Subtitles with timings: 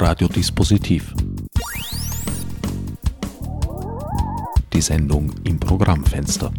[0.00, 1.14] Radiodispositiv.
[4.72, 6.50] Die Sendung im Programmfenster.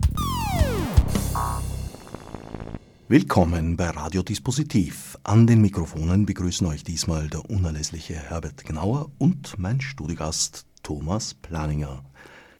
[3.08, 5.18] Willkommen bei Radiodispositiv.
[5.24, 12.06] An den Mikrofonen begrüßen euch diesmal der unerlässliche Herbert Gnauer und mein Studiogast Thomas Planinger.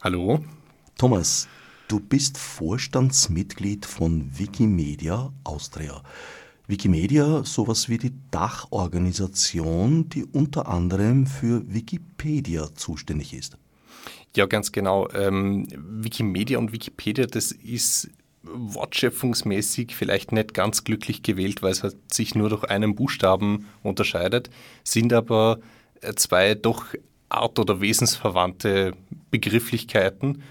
[0.02, 0.44] Hallo.
[0.98, 1.48] Thomas,
[1.90, 6.02] du bist Vorstandsmitglied von Wikimedia Austria.
[6.72, 13.58] Wikimedia sowas wie die Dachorganisation, die unter anderem für Wikipedia zuständig ist.
[14.36, 15.10] Ja, ganz genau.
[15.12, 18.10] Ähm, Wikimedia und Wikipedia, das ist
[18.44, 24.50] wortschöpfungsmäßig vielleicht nicht ganz glücklich gewählt, weil es halt sich nur durch einen Buchstaben unterscheidet,
[24.84, 25.60] sind aber
[26.02, 26.86] äh, zwei doch
[27.30, 28.94] art- oder wesensverwandte
[29.30, 30.42] Begrifflichkeiten.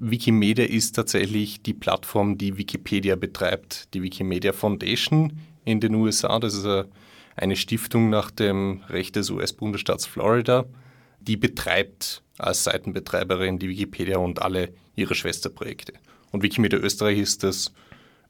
[0.00, 3.92] Wikimedia ist tatsächlich die Plattform, die Wikipedia betreibt.
[3.94, 6.38] Die Wikimedia Foundation in den USA.
[6.38, 6.66] Das ist
[7.36, 10.64] eine Stiftung nach dem Recht des US-Bundesstaats Florida.
[11.20, 15.92] Die betreibt als Seitenbetreiberin die Wikipedia und alle ihre Schwesterprojekte.
[16.30, 17.72] Und Wikimedia Österreich ist das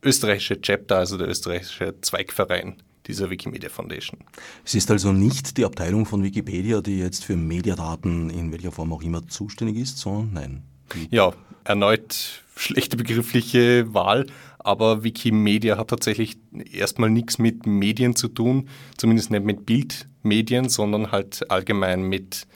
[0.02, 4.20] österreichische Chapter, also der österreichische Zweigverein dieser Wikimedia Foundation.
[4.64, 8.92] Es ist also nicht die Abteilung von Wikipedia, die jetzt für Mediadaten in welcher Form
[8.92, 10.62] auch immer zuständig ist, sondern nein.
[11.10, 11.32] Ja,
[11.64, 14.26] erneut schlechte begriffliche Wahl,
[14.58, 16.38] aber Wikimedia hat tatsächlich
[16.72, 22.46] erstmal nichts mit Medien zu tun, zumindest nicht mit Bildmedien, sondern halt allgemein mit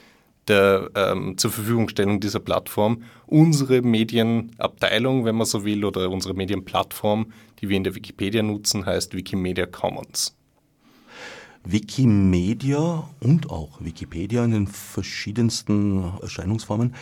[0.47, 3.03] der ähm, zur Verfügungstellung dieser Plattform.
[3.27, 8.85] Unsere Medienabteilung, wenn man so will, oder unsere Medienplattform, die wir in der Wikipedia nutzen,
[8.85, 10.35] heißt Wikimedia Commons.
[11.65, 16.93] Wikimedia und auch Wikipedia in den verschiedensten Erscheinungsformen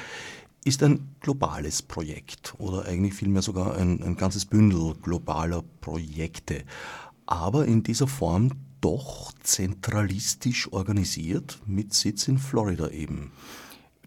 [0.64, 6.64] ist ein globales Projekt oder eigentlich vielmehr sogar ein, ein ganzes Bündel globaler Projekte,
[7.26, 13.32] aber in dieser Form doch zentralistisch organisiert mit Sitz in Florida eben.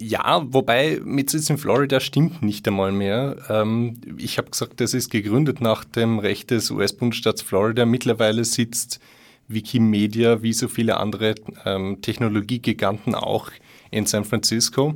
[0.01, 3.37] Ja, wobei mit Sitz in Florida stimmt nicht einmal mehr.
[3.49, 7.87] Ähm, ich habe gesagt, das ist gegründet nach dem Recht des US-Bundesstaats Florida.
[7.87, 8.99] Mittlerweile sitzt
[9.47, 13.51] Wikimedia wie so viele andere ähm, Technologiegiganten auch
[13.93, 14.95] in San Francisco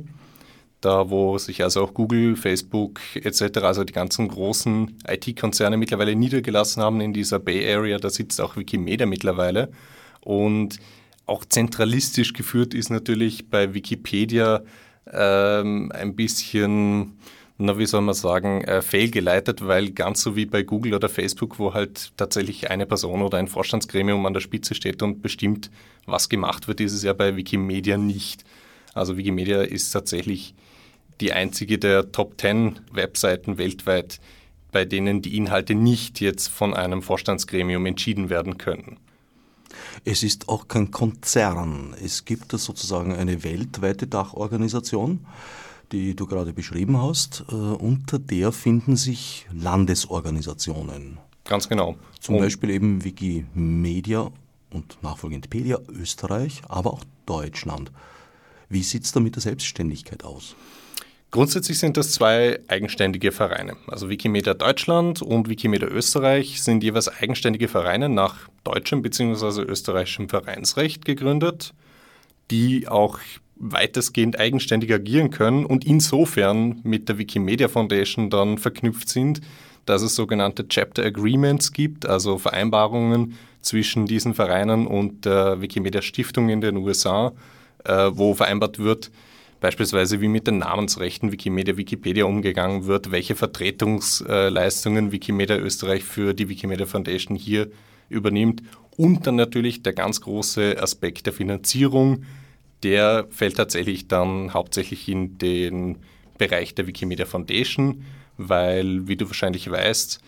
[0.81, 6.81] da wo sich also auch Google, Facebook etc., also die ganzen großen IT-Konzerne mittlerweile niedergelassen
[6.81, 9.69] haben in dieser Bay Area, da sitzt auch Wikimedia mittlerweile.
[10.21, 10.79] Und
[11.25, 14.63] auch zentralistisch geführt ist natürlich bei Wikipedia
[15.11, 17.19] ähm, ein bisschen,
[17.57, 21.59] na wie soll man sagen, äh, fehlgeleitet, weil ganz so wie bei Google oder Facebook,
[21.59, 25.69] wo halt tatsächlich eine Person oder ein Vorstandsgremium an der Spitze steht und bestimmt,
[26.05, 28.43] was gemacht wird, ist es ja bei Wikimedia nicht.
[28.93, 30.55] Also Wikimedia ist tatsächlich
[31.21, 34.19] die einzige der Top 10 Webseiten weltweit,
[34.71, 38.97] bei denen die Inhalte nicht jetzt von einem Vorstandsgremium entschieden werden können.
[40.05, 41.95] Es ist auch kein Konzern.
[42.01, 45.25] Es gibt sozusagen eine weltweite Dachorganisation,
[45.91, 47.45] die du gerade beschrieben hast.
[47.49, 51.17] Äh, unter der finden sich Landesorganisationen.
[51.45, 51.95] Ganz genau.
[52.19, 54.31] Zum und Beispiel eben Wikimedia
[54.71, 57.91] und nachfolgend Pedia Österreich, aber auch Deutschland.
[58.69, 60.55] Wie sieht es da mit der Selbstständigkeit aus?
[61.31, 63.75] Grundsätzlich sind das zwei eigenständige Vereine.
[63.87, 69.61] Also Wikimedia Deutschland und Wikimedia Österreich sind jeweils eigenständige Vereine nach deutschem bzw.
[69.61, 71.75] österreichischem Vereinsrecht gegründet,
[72.49, 73.19] die auch
[73.57, 79.41] weitestgehend eigenständig agieren können und insofern mit der Wikimedia Foundation dann verknüpft sind,
[79.85, 86.49] dass es sogenannte Chapter Agreements gibt, also Vereinbarungen zwischen diesen Vereinen und der Wikimedia Stiftung
[86.49, 87.33] in den USA,
[87.83, 89.11] äh, wo vereinbart wird,
[89.59, 96.49] beispielsweise wie mit den Namensrechten Wikimedia Wikipedia umgegangen wird, welche Vertretungsleistungen Wikimedia Österreich für die
[96.49, 97.69] Wikimedia Foundation hier
[98.09, 98.63] übernimmt
[98.97, 102.23] und dann natürlich der ganz große Aspekt der Finanzierung,
[102.83, 105.97] der fällt tatsächlich dann hauptsächlich in den
[106.37, 108.03] Bereich der Wikimedia Foundation,
[108.37, 110.21] weil, wie du wahrscheinlich weißt,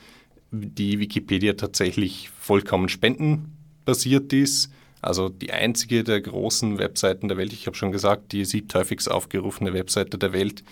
[0.52, 7.66] die Wikipedia tatsächlich vollkommen spendenbasiert ist also die einzige der großen Webseiten der Welt, ich
[7.66, 10.64] habe schon gesagt, die siebthäufigst aufgerufene Webseite der Welt,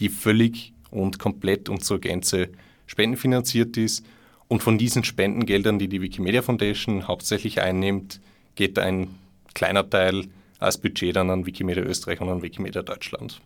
[0.00, 2.50] die völlig und komplett und zur Gänze
[2.86, 4.04] spendenfinanziert ist.
[4.46, 8.20] Und von diesen Spendengeldern, die die Wikimedia Foundation hauptsächlich einnimmt,
[8.54, 9.14] geht ein
[9.54, 10.26] kleiner Teil
[10.58, 13.40] als Budget dann an Wikimedia Österreich und an Wikimedia Deutschland.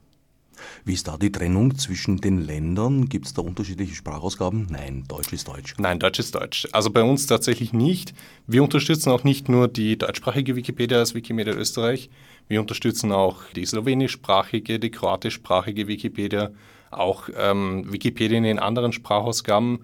[0.84, 3.08] Wie ist da die Trennung zwischen den Ländern?
[3.08, 4.66] Gibt es da unterschiedliche Sprachausgaben?
[4.70, 5.75] Nein, Deutsch ist Deutsch.
[5.78, 6.69] Nein, Deutsch ist Deutsch.
[6.72, 8.14] Also bei uns tatsächlich nicht.
[8.46, 12.10] Wir unterstützen auch nicht nur die deutschsprachige Wikipedia als Wikimedia Österreich.
[12.49, 16.50] Wir unterstützen auch die slowenischsprachige, die kroatischsprachige Wikipedia,
[16.90, 19.81] auch ähm, Wikipedia in anderen Sprachausgaben.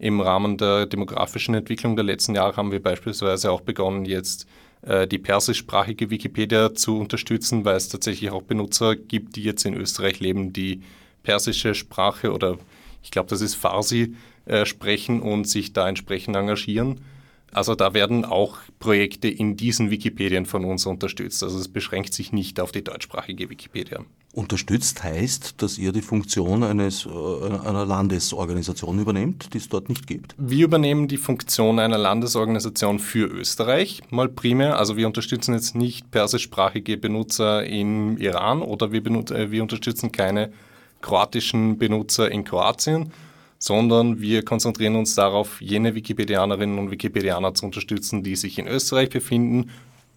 [0.00, 4.46] Im Rahmen der demografischen Entwicklung der letzten Jahre haben wir beispielsweise auch begonnen, jetzt
[4.82, 10.20] die persischsprachige Wikipedia zu unterstützen, weil es tatsächlich auch Benutzer gibt, die jetzt in Österreich
[10.20, 10.82] leben, die
[11.24, 12.58] persische Sprache oder
[13.02, 14.14] ich glaube, das ist Farsi
[14.46, 17.00] äh, sprechen und sich da entsprechend engagieren.
[17.52, 21.42] Also da werden auch Projekte in diesen Wikipedien von uns unterstützt.
[21.42, 24.04] Also es beschränkt sich nicht auf die deutschsprachige Wikipedia.
[24.34, 27.08] Unterstützt heißt, dass ihr die Funktion eines, äh,
[27.66, 30.34] einer Landesorganisation übernehmt, die es dort nicht gibt?
[30.36, 34.78] Wir übernehmen die Funktion einer Landesorganisation für Österreich, mal primär.
[34.78, 40.52] Also wir unterstützen jetzt nicht persischsprachige Benutzer im Iran oder wir, äh, wir unterstützen keine
[41.00, 43.12] kroatischen Benutzer in Kroatien,
[43.58, 49.10] sondern wir konzentrieren uns darauf, jene Wikipedianerinnen und Wikipedianer zu unterstützen, die sich in Österreich
[49.10, 49.70] befinden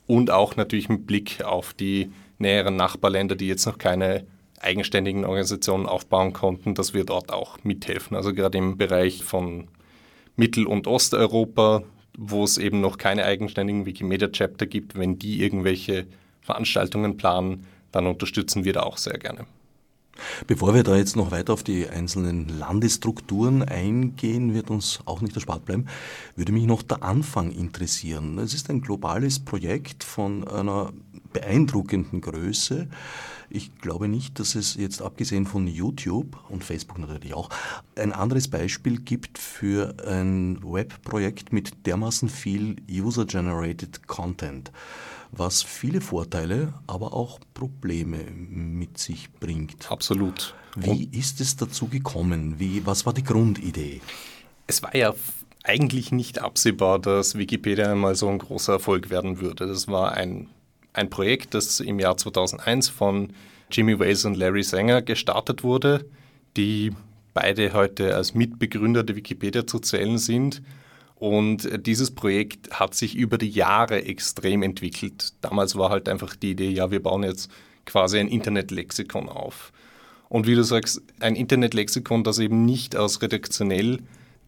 [0.08, 4.26] und auch natürlich mit Blick auf die näheren Nachbarländer, die jetzt noch keine
[4.60, 8.16] eigenständigen Organisationen aufbauen konnten, dass wir dort auch mithelfen.
[8.16, 9.68] Also gerade im Bereich von
[10.36, 11.84] Mittel- und Osteuropa,
[12.18, 16.06] wo es eben noch keine eigenständigen Wikimedia-Chapter gibt, wenn die irgendwelche
[16.42, 19.46] Veranstaltungen planen, dann unterstützen wir da auch sehr gerne.
[20.48, 25.36] Bevor wir da jetzt noch weiter auf die einzelnen Landesstrukturen eingehen, wird uns auch nicht
[25.36, 25.88] erspart bleiben,
[26.36, 28.38] würde mich noch der Anfang interessieren.
[28.40, 30.92] Es ist ein globales Projekt von einer
[31.34, 32.88] beeindruckenden Größe.
[33.50, 37.50] Ich glaube nicht, dass es jetzt abgesehen von YouTube und Facebook natürlich auch
[37.98, 44.72] ein anderes Beispiel gibt für ein Webprojekt mit dermaßen viel User-Generated Content
[45.32, 49.90] was viele Vorteile, aber auch Probleme mit sich bringt.
[49.90, 50.54] Absolut.
[50.76, 52.60] Wie ist es dazu gekommen?
[52.60, 54.02] Wie, was war die Grundidee?
[54.68, 55.14] Es war ja
[55.64, 59.68] eigentlich nicht absehbar, dass Wikipedia einmal so ein großer Erfolg werden würde.
[59.68, 60.48] Das war ein,
[60.94, 63.34] ein Projekt, das im Jahr 2001 von
[63.70, 66.06] Jimmy Wales und Larry Sanger gestartet wurde,
[66.58, 66.92] die
[67.34, 70.62] beide heute als Mitbegründer der Wikipedia zu zählen sind
[71.22, 75.34] und dieses Projekt hat sich über die Jahre extrem entwickelt.
[75.42, 77.52] Damals war halt einfach die Idee, ja, wir bauen jetzt
[77.86, 79.72] quasi ein Internetlexikon auf.
[80.30, 84.00] Und wie du sagst, ein Internetlexikon, das eben nicht aus redaktionell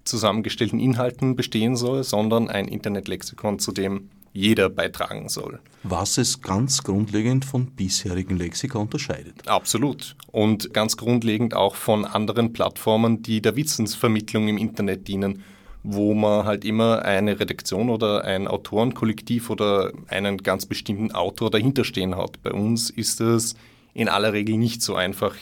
[0.03, 5.59] zusammengestellten Inhalten bestehen soll, sondern ein Internetlexikon, zu dem jeder beitragen soll.
[5.83, 9.47] Was es ganz grundlegend von bisherigen Lexika unterscheidet.
[9.47, 10.15] Absolut.
[10.31, 15.43] Und ganz grundlegend auch von anderen Plattformen, die der Wissensvermittlung im Internet dienen
[15.83, 21.83] wo man halt immer eine Redaktion oder ein Autorenkollektiv oder einen ganz bestimmten Autor dahinter
[21.83, 22.41] stehen hat.
[22.41, 23.56] Bei uns ist es
[23.94, 25.35] in aller Regel nicht so einfach,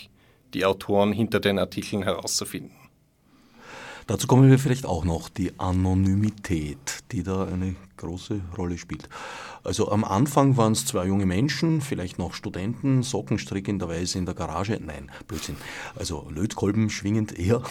[0.54, 2.72] die Autoren hinter den Artikeln herauszufinden.
[4.08, 9.08] Dazu kommen wir vielleicht auch noch, die Anonymität, die da eine große Rolle spielt.
[9.64, 14.80] Also am Anfang waren es zwei junge Menschen, vielleicht noch Studenten, sockenstrickenderweise in der Garage,
[14.84, 15.56] nein, Blödsinn,
[15.96, 17.62] also Lötkolben schwingend eher,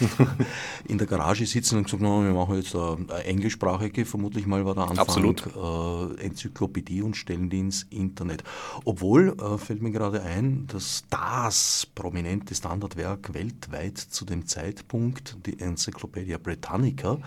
[0.88, 4.74] in der Garage sitzen und gesagt, no, wir machen jetzt eine englischsprachige, vermutlich mal war
[4.74, 5.44] der Anfang, Absolut.
[5.46, 8.44] Äh, Enzyklopädie und stellen die ins Internet.
[8.84, 15.58] Obwohl, äh, fällt mir gerade ein, dass das prominente Standardwerk weltweit zu dem Zeitpunkt, die
[15.58, 17.18] Enzyklopädie Britannica,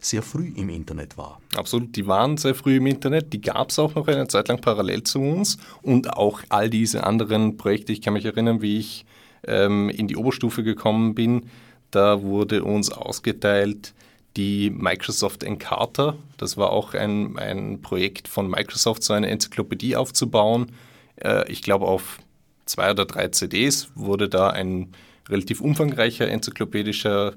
[0.00, 1.40] sehr früh im Internet war.
[1.54, 4.60] Absolut, die waren sehr früh im Internet, die gab es auch noch eine Zeit lang
[4.60, 7.92] parallel zu uns und auch all diese anderen Projekte.
[7.92, 9.04] Ich kann mich erinnern, wie ich
[9.46, 11.50] ähm, in die Oberstufe gekommen bin,
[11.90, 13.94] da wurde uns ausgeteilt
[14.36, 16.14] die Microsoft Encarta.
[16.36, 20.72] Das war auch ein, ein Projekt von Microsoft, so eine Enzyklopädie aufzubauen.
[21.16, 22.18] Äh, ich glaube, auf
[22.64, 24.92] zwei oder drei CDs wurde da ein
[25.28, 27.34] relativ umfangreicher enzyklopädischer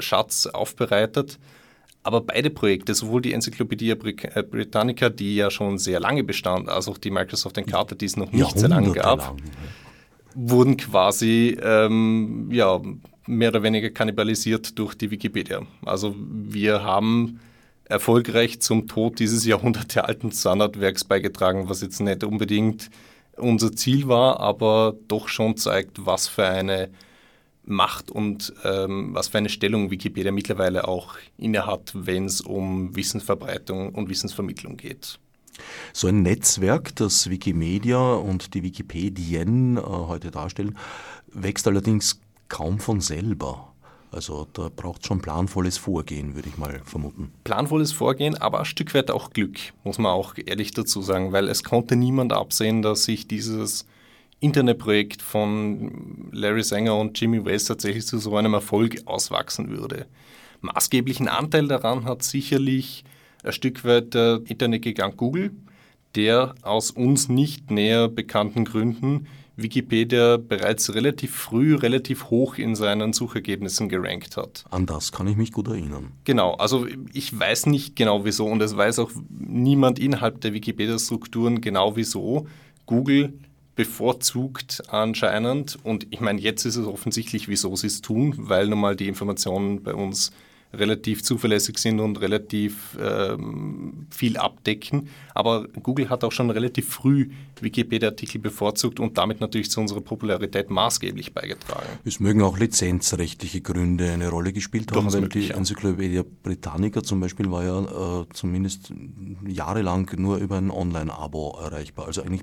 [0.00, 1.38] Schatz aufbereitet.
[2.04, 6.86] Aber beide Projekte, sowohl die Enzyklopädie äh, Britannica, die ja schon sehr lange bestand, als
[6.86, 9.36] auch die Microsoft Encarta, die es noch nicht sehr lange gab, lang.
[10.34, 12.80] wurden quasi ähm, ja,
[13.26, 15.62] mehr oder weniger kannibalisiert durch die Wikipedia.
[15.84, 17.40] Also wir haben
[17.86, 22.90] erfolgreich zum Tod dieses jahrhundertealten Standardwerks beigetragen, was jetzt nicht unbedingt
[23.36, 26.90] unser Ziel war, aber doch schon zeigt, was für eine
[27.66, 33.90] Macht und ähm, was für eine Stellung Wikipedia mittlerweile auch innehat, wenn es um Wissensverbreitung
[33.94, 35.18] und Wissensvermittlung geht.
[35.92, 40.76] So ein Netzwerk, das Wikimedia und die Wikipedien äh, heute darstellen,
[41.32, 43.74] wächst allerdings kaum von selber.
[44.10, 47.32] Also da braucht es schon planvolles Vorgehen, würde ich mal vermuten.
[47.42, 51.48] Planvolles Vorgehen, aber ein Stück weit auch Glück, muss man auch ehrlich dazu sagen, weil
[51.48, 53.86] es konnte niemand absehen, dass sich dieses
[54.40, 60.06] Internetprojekt von Larry Sanger und Jimmy West tatsächlich zu so einem Erfolg auswachsen würde.
[60.60, 63.04] Maßgeblichen Anteil daran hat sicherlich
[63.42, 65.52] ein Stück weit der Internetgigant Google,
[66.14, 69.26] der aus uns nicht näher bekannten Gründen
[69.56, 74.64] Wikipedia bereits relativ früh, relativ hoch in seinen Suchergebnissen gerankt hat.
[74.70, 76.12] An das kann ich mich gut erinnern.
[76.24, 81.60] Genau, also ich weiß nicht genau wieso und es weiß auch niemand innerhalb der Wikipedia-Strukturen
[81.60, 82.46] genau wieso.
[82.86, 83.34] Google
[83.76, 85.78] bevorzugt anscheinend.
[85.82, 89.08] Und ich meine, jetzt ist es offensichtlich, wieso sie es tun, weil nun mal die
[89.08, 90.32] Informationen bei uns
[90.78, 95.08] relativ zuverlässig sind und relativ ähm, viel abdecken.
[95.34, 100.70] Aber Google hat auch schon relativ früh Wikipedia-Artikel bevorzugt und damit natürlich zu unserer Popularität
[100.70, 101.86] maßgeblich beigetragen.
[102.04, 105.56] Es mögen auch lizenzrechtliche Gründe eine Rolle gespielt haben, weil möglich, die ja.
[105.56, 108.92] Enzyklopädie Britannica zum Beispiel war ja äh, zumindest
[109.46, 112.06] jahrelang nur über ein Online-Abo erreichbar.
[112.06, 112.42] Also eigentlich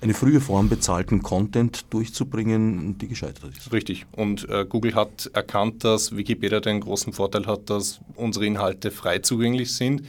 [0.00, 3.72] eine frühe Form bezahlten Content durchzubringen, die gescheitert ist.
[3.72, 4.06] Richtig.
[4.12, 9.18] Und äh, Google hat erkannt, dass Wikipedia den großen Vorteil hat, dass unsere Inhalte frei
[9.18, 10.02] zugänglich sind.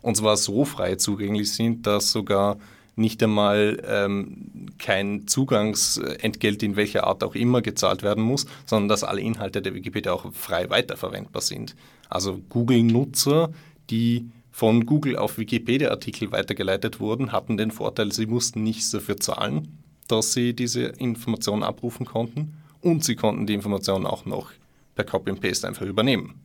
[0.00, 2.58] Und zwar so frei zugänglich sind, dass sogar
[2.96, 9.04] nicht einmal ähm, kein Zugangsentgelt in welcher Art auch immer gezahlt werden muss, sondern dass
[9.04, 11.74] alle Inhalte der Wikipedia auch frei weiterverwendbar sind.
[12.10, 13.50] Also Google-Nutzer,
[13.88, 19.78] die von Google auf Wikipedia-Artikel weitergeleitet wurden, hatten den Vorteil, sie mussten nichts dafür zahlen,
[20.08, 24.52] dass sie diese Information abrufen konnten und sie konnten die Information auch noch
[24.94, 26.41] per Copy and Paste einfach übernehmen.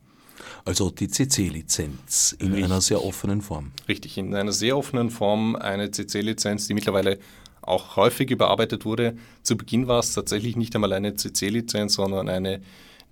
[0.64, 2.64] Also die CC-Lizenz in Richtig.
[2.64, 3.72] einer sehr offenen Form.
[3.88, 7.18] Richtig, in einer sehr offenen Form eine CC-Lizenz, die mittlerweile
[7.62, 9.16] auch häufig überarbeitet wurde.
[9.42, 12.60] Zu Beginn war es tatsächlich nicht einmal eine CC-Lizenz, sondern eine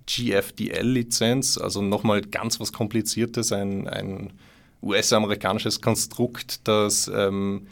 [0.07, 4.33] GFDL-Lizenz, also nochmal ganz was Kompliziertes, ein, ein
[4.81, 7.67] US-amerikanisches Konstrukt, das ähm,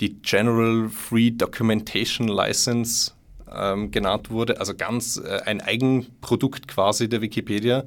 [0.00, 3.12] die General Free Documentation License
[3.52, 7.84] ähm, genannt wurde, also ganz äh, ein Eigenprodukt quasi der Wikipedia,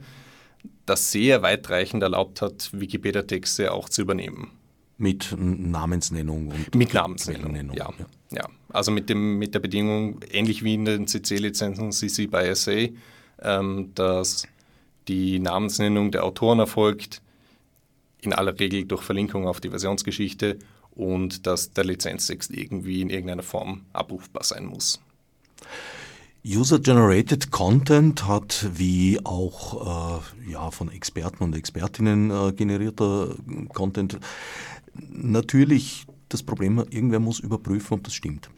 [0.85, 4.51] das sehr weitreichend erlaubt hat, Wikipedia-Texte auch zu übernehmen.
[4.97, 7.89] Mit Namensnennung und Mit Namensnennung, ja.
[7.89, 8.05] ja.
[8.31, 8.49] ja.
[8.69, 12.89] Also mit, dem, mit der Bedingung, ähnlich wie in den CC-Lizenzen CC by SA,
[13.41, 14.47] ähm, dass
[15.07, 17.21] die Namensnennung der Autoren erfolgt,
[18.21, 20.59] in aller Regel durch Verlinkung auf die Versionsgeschichte
[20.91, 25.01] und dass der Lizenztext irgendwie in irgendeiner Form abrufbar sein muss.
[26.45, 33.35] User-Generated Content hat wie auch äh, ja, von Experten und Expertinnen äh, generierter
[33.73, 34.19] Content
[35.09, 38.49] natürlich das Problem, irgendwer muss überprüfen, ob das stimmt.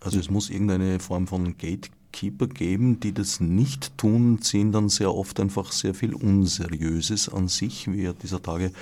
[0.00, 5.14] Also es muss irgendeine Form von Gatekeeper geben, die das nicht tun, ziehen dann sehr
[5.14, 8.72] oft einfach sehr viel Unseriöses an sich, wie ja dieser Tage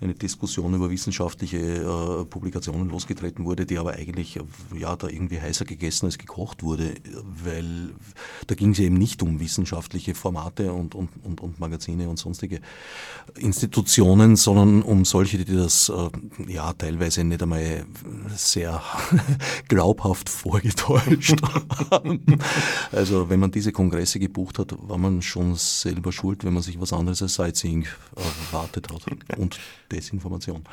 [0.00, 4.38] eine Diskussion über wissenschaftliche äh, Publikationen losgetreten wurde, die aber eigentlich
[4.74, 6.94] ja da irgendwie heißer gegessen als gekocht wurde,
[7.44, 7.90] weil
[8.46, 12.60] da ging es eben nicht um wissenschaftliche Formate und, und, und, und Magazine und sonstige
[13.36, 17.84] Institutionen, sondern um solche, die das äh, ja teilweise nicht einmal
[18.34, 18.82] sehr
[19.68, 21.42] glaubhaft vorgetäuscht
[21.90, 22.22] haben.
[22.90, 26.80] Also wenn man diese Kongresse gebucht hat, war man schon selber schuld, wenn man sich
[26.80, 29.04] was anderes als Sightseeing erwartet hat.
[29.38, 29.58] Und
[29.90, 30.64] Desinformation.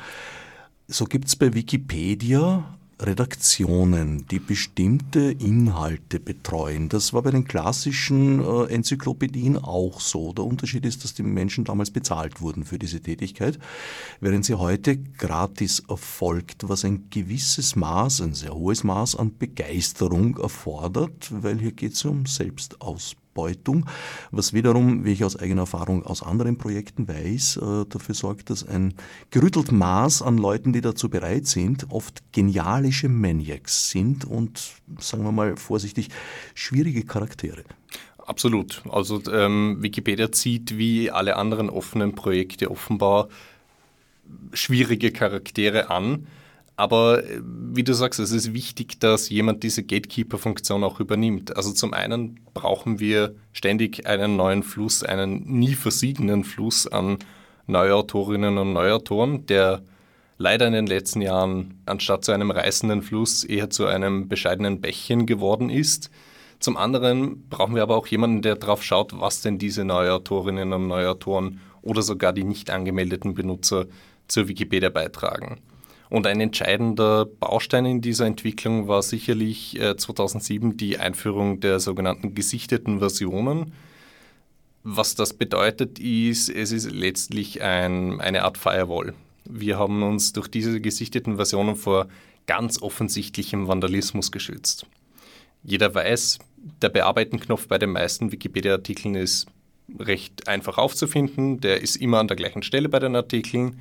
[0.86, 6.88] So gibt es bei Wikipedia Redaktionen, die bestimmte Inhalte betreuen.
[6.88, 10.32] Das war bei den klassischen äh, Enzyklopädien auch so.
[10.32, 13.58] Der Unterschied ist, dass die Menschen damals bezahlt wurden für diese Tätigkeit,
[14.20, 20.36] während sie heute gratis erfolgt, was ein gewisses Maß, ein sehr hohes Maß an Begeisterung
[20.38, 23.27] erfordert, weil hier geht es um Selbstausbildung.
[23.38, 23.86] Ausbeutung,
[24.30, 28.66] was wiederum, wie ich aus eigener Erfahrung aus anderen Projekten weiß, äh, dafür sorgt, dass
[28.66, 28.94] ein
[29.30, 34.60] gerüttelt Maß an Leuten, die dazu bereit sind, oft genialische Maniacs sind und,
[34.98, 36.08] sagen wir mal vorsichtig,
[36.54, 37.62] schwierige Charaktere.
[38.18, 38.82] Absolut.
[38.90, 43.28] Also ähm, Wikipedia zieht wie alle anderen offenen Projekte offenbar
[44.52, 46.26] schwierige Charaktere an.
[46.78, 51.56] Aber äh, wie du sagst, es ist wichtig, dass jemand diese Gatekeeper-Funktion auch übernimmt.
[51.56, 57.18] Also zum einen brauchen wir ständig einen neuen Fluss, einen nie versiegenden Fluss an
[57.66, 59.82] Neuautorinnen und Neuautoren, der
[60.38, 65.26] leider in den letzten Jahren anstatt zu einem reißenden Fluss eher zu einem bescheidenen Bächchen
[65.26, 66.10] geworden ist.
[66.60, 70.86] Zum anderen brauchen wir aber auch jemanden, der darauf schaut, was denn diese Neuautorinnen und
[70.86, 73.86] Neuautoren oder sogar die nicht angemeldeten Benutzer
[74.28, 75.60] zur Wikipedia beitragen.
[76.10, 82.34] Und ein entscheidender Baustein in dieser Entwicklung war sicherlich 2007 äh, die Einführung der sogenannten
[82.34, 83.72] gesichteten Versionen.
[84.84, 89.14] Was das bedeutet, ist, es ist letztlich ein, eine Art Firewall.
[89.44, 92.08] Wir haben uns durch diese gesichteten Versionen vor
[92.46, 94.86] ganz offensichtlichem Vandalismus geschützt.
[95.62, 96.38] Jeder weiß,
[96.80, 99.46] der Bearbeiten-Knopf bei den meisten Wikipedia-Artikeln ist
[99.98, 101.60] recht einfach aufzufinden.
[101.60, 103.80] Der ist immer an der gleichen Stelle bei den Artikeln.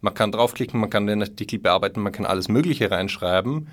[0.00, 3.68] Man kann draufklicken, man kann den Artikel bearbeiten, man kann alles Mögliche reinschreiben.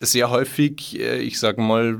[0.00, 1.98] Sehr häufig, äh, ich sage mal,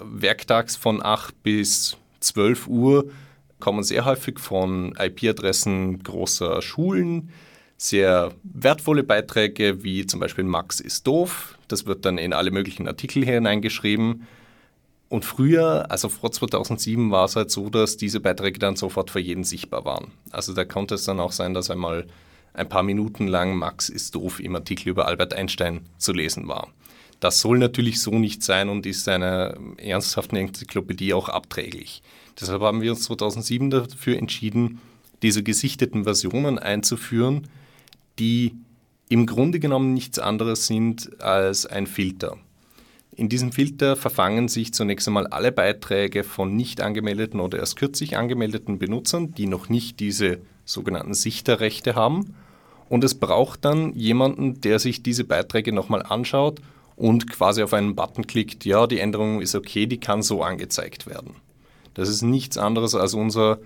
[0.00, 3.10] werktags von 8 bis 12 Uhr
[3.58, 7.30] kommen sehr häufig von IP-Adressen großer Schulen
[7.82, 11.58] sehr wertvolle Beiträge, wie zum Beispiel Max ist doof.
[11.66, 14.28] Das wird dann in alle möglichen Artikel hineingeschrieben.
[15.08, 19.18] Und früher, also vor 2007, war es halt so, dass diese Beiträge dann sofort für
[19.18, 20.12] jeden sichtbar waren.
[20.30, 22.06] Also da konnte es dann auch sein, dass einmal
[22.54, 26.68] ein paar Minuten lang Max ist doof im Artikel über Albert Einstein zu lesen war.
[27.20, 32.02] Das soll natürlich so nicht sein und ist einer ernsthaften Enzyklopädie auch abträglich.
[32.40, 34.80] Deshalb haben wir uns 2007 dafür entschieden,
[35.22, 37.48] diese gesichteten Versionen einzuführen,
[38.18, 38.56] die
[39.08, 42.38] im Grunde genommen nichts anderes sind als ein Filter.
[43.14, 48.16] In diesem Filter verfangen sich zunächst einmal alle Beiträge von nicht angemeldeten oder erst kürzlich
[48.16, 52.34] angemeldeten Benutzern, die noch nicht diese sogenannten Sichterrechte haben.
[52.92, 56.60] Und es braucht dann jemanden, der sich diese Beiträge nochmal anschaut
[56.94, 61.06] und quasi auf einen Button klickt, ja, die Änderung ist okay, die kann so angezeigt
[61.06, 61.36] werden.
[61.94, 63.60] Das ist nichts anderes als unser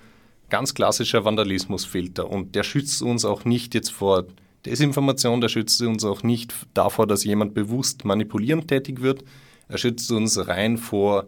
[0.49, 4.27] ganz klassischer Vandalismusfilter und der schützt uns auch nicht jetzt vor
[4.65, 9.25] Desinformation, der schützt uns auch nicht davor, dass jemand bewusst manipulierend tätig wird,
[9.69, 11.27] er schützt uns rein vor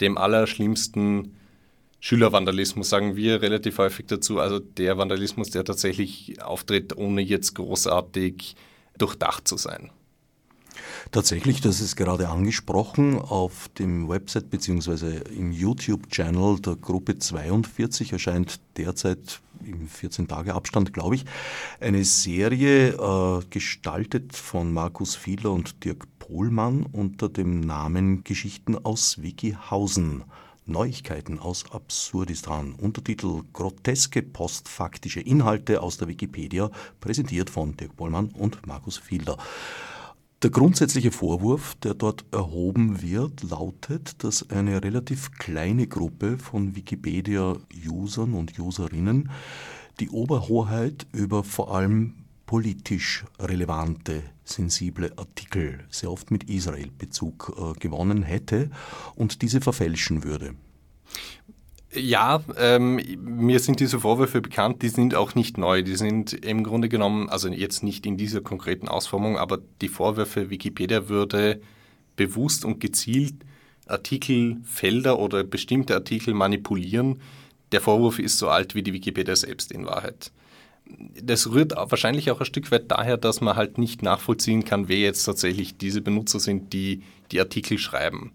[0.00, 1.36] dem allerschlimmsten
[2.00, 8.56] Schülervandalismus, sagen wir relativ häufig dazu, also der Vandalismus, der tatsächlich auftritt, ohne jetzt großartig
[8.98, 9.90] durchdacht zu sein.
[11.10, 15.20] Tatsächlich, das ist gerade angesprochen, auf dem Website bzw.
[15.34, 21.24] im YouTube-Channel der Gruppe 42 erscheint derzeit im 14-Tage-Abstand, glaube ich,
[21.80, 29.22] eine Serie äh, gestaltet von Markus Fiedler und Dirk Pohlmann unter dem Namen Geschichten aus
[29.22, 30.24] Wikihausen.
[30.66, 32.74] Neuigkeiten aus Absurdistan.
[32.74, 36.70] Untertitel Groteske postfaktische Inhalte aus der Wikipedia,
[37.00, 39.38] präsentiert von Dirk Pohlmann und Markus Fiedler.
[40.42, 48.34] Der grundsätzliche Vorwurf, der dort erhoben wird, lautet, dass eine relativ kleine Gruppe von Wikipedia-Usern
[48.34, 49.30] und Userinnen
[49.98, 58.22] die Oberhoheit über vor allem politisch relevante, sensible Artikel, sehr oft mit Israel-Bezug, äh, gewonnen
[58.22, 58.70] hätte
[59.16, 60.54] und diese verfälschen würde.
[61.92, 65.82] Ja, ähm, mir sind diese Vorwürfe bekannt, die sind auch nicht neu.
[65.82, 70.50] Die sind im Grunde genommen, also jetzt nicht in dieser konkreten Ausformung, aber die Vorwürfe,
[70.50, 71.60] Wikipedia würde
[72.16, 73.34] bewusst und gezielt
[73.86, 77.20] Artikelfelder oder bestimmte Artikel manipulieren.
[77.72, 80.32] Der Vorwurf ist so alt wie die Wikipedia selbst in Wahrheit.
[81.22, 84.98] Das rührt wahrscheinlich auch ein Stück weit daher, dass man halt nicht nachvollziehen kann, wer
[84.98, 88.32] jetzt tatsächlich diese Benutzer sind, die die Artikel schreiben.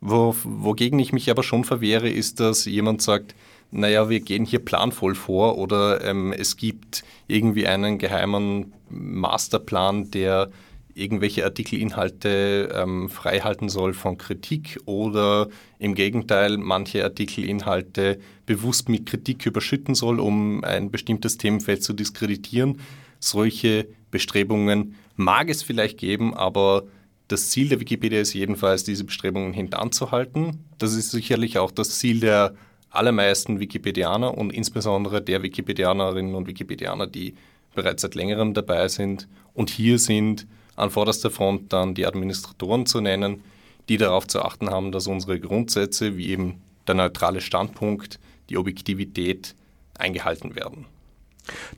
[0.00, 3.34] Wo, wogegen ich mich aber schon verwehre, ist, dass jemand sagt,
[3.70, 10.50] naja, wir gehen hier planvoll vor oder ähm, es gibt irgendwie einen geheimen Masterplan, der
[10.98, 19.46] irgendwelche Artikelinhalte ähm, freihalten soll von Kritik oder im Gegenteil manche Artikelinhalte bewusst mit Kritik
[19.46, 22.80] überschütten soll, um ein bestimmtes Themenfeld zu diskreditieren.
[23.20, 26.84] Solche Bestrebungen mag es vielleicht geben, aber
[27.28, 30.64] das Ziel der Wikipedia ist jedenfalls, diese Bestrebungen hintanzuhalten.
[30.78, 32.54] Das ist sicherlich auch das Ziel der
[32.90, 37.34] allermeisten Wikipedianer und insbesondere der Wikipedianerinnen und Wikipedianer, die
[37.74, 39.28] bereits seit längerem dabei sind.
[39.52, 40.46] Und hier sind
[40.78, 43.42] an vorderster Front dann die Administratoren zu nennen,
[43.88, 49.54] die darauf zu achten haben, dass unsere Grundsätze wie eben der neutrale Standpunkt, die Objektivität
[49.98, 50.86] eingehalten werden.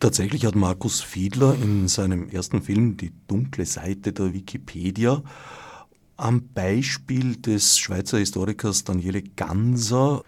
[0.00, 5.22] Tatsächlich hat Markus Fiedler in seinem ersten Film Die dunkle Seite der Wikipedia
[6.16, 10.22] am Beispiel des Schweizer Historikers Daniele Ganser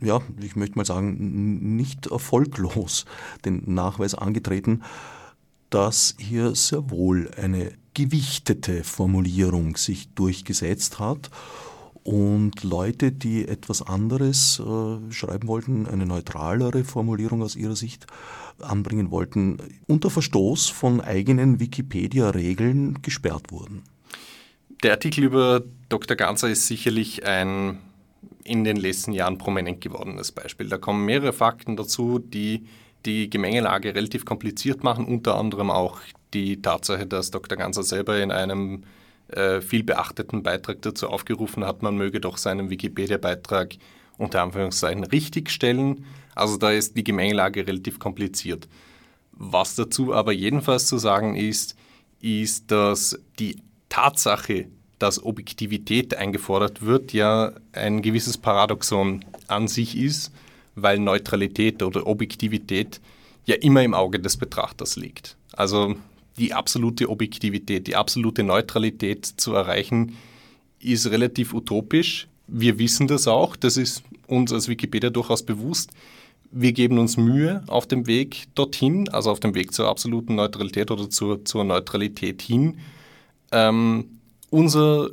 [0.00, 3.04] ja, ich möchte mal sagen, nicht erfolglos
[3.44, 4.82] den Nachweis angetreten,
[5.70, 11.30] dass hier sehr wohl eine gewichtete Formulierung sich durchgesetzt hat
[12.04, 18.06] und Leute, die etwas anderes äh, schreiben wollten, eine neutralere Formulierung aus ihrer Sicht
[18.60, 19.58] anbringen wollten,
[19.88, 23.82] unter Verstoß von eigenen Wikipedia-Regeln gesperrt wurden.
[24.84, 26.16] Der Artikel über Dr.
[26.16, 27.78] Ganzer ist sicherlich ein
[28.44, 30.68] in den letzten Jahren prominent gewordenes Beispiel.
[30.68, 32.64] Da kommen mehrere Fakten dazu, die
[33.04, 36.00] die Gemengelage relativ kompliziert machen, unter anderem auch
[36.34, 37.56] die Tatsache, dass Dr.
[37.56, 38.84] Ganser selber in einem
[39.28, 43.76] äh, viel beachteten Beitrag dazu aufgerufen hat, man möge doch seinen Wikipedia-Beitrag
[44.16, 46.04] unter Anführungszeichen richtigstellen.
[46.34, 48.68] Also da ist die Gemengelage relativ kompliziert.
[49.32, 51.76] Was dazu aber jedenfalls zu sagen ist,
[52.20, 54.66] ist, dass die Tatsache,
[54.98, 60.32] dass Objektivität eingefordert wird, ja ein gewisses Paradoxon an sich ist,
[60.74, 63.00] weil Neutralität oder Objektivität
[63.44, 65.36] ja immer im Auge des Betrachters liegt.
[65.52, 65.96] Also
[66.38, 70.16] die absolute Objektivität, die absolute Neutralität zu erreichen,
[70.80, 72.28] ist relativ utopisch.
[72.46, 75.90] Wir wissen das auch, das ist uns als Wikipedia durchaus bewusst.
[76.50, 80.90] Wir geben uns Mühe auf dem Weg dorthin, also auf dem Weg zur absoluten Neutralität
[80.90, 82.78] oder zur, zur Neutralität hin.
[83.52, 84.18] Ähm,
[84.50, 85.10] unser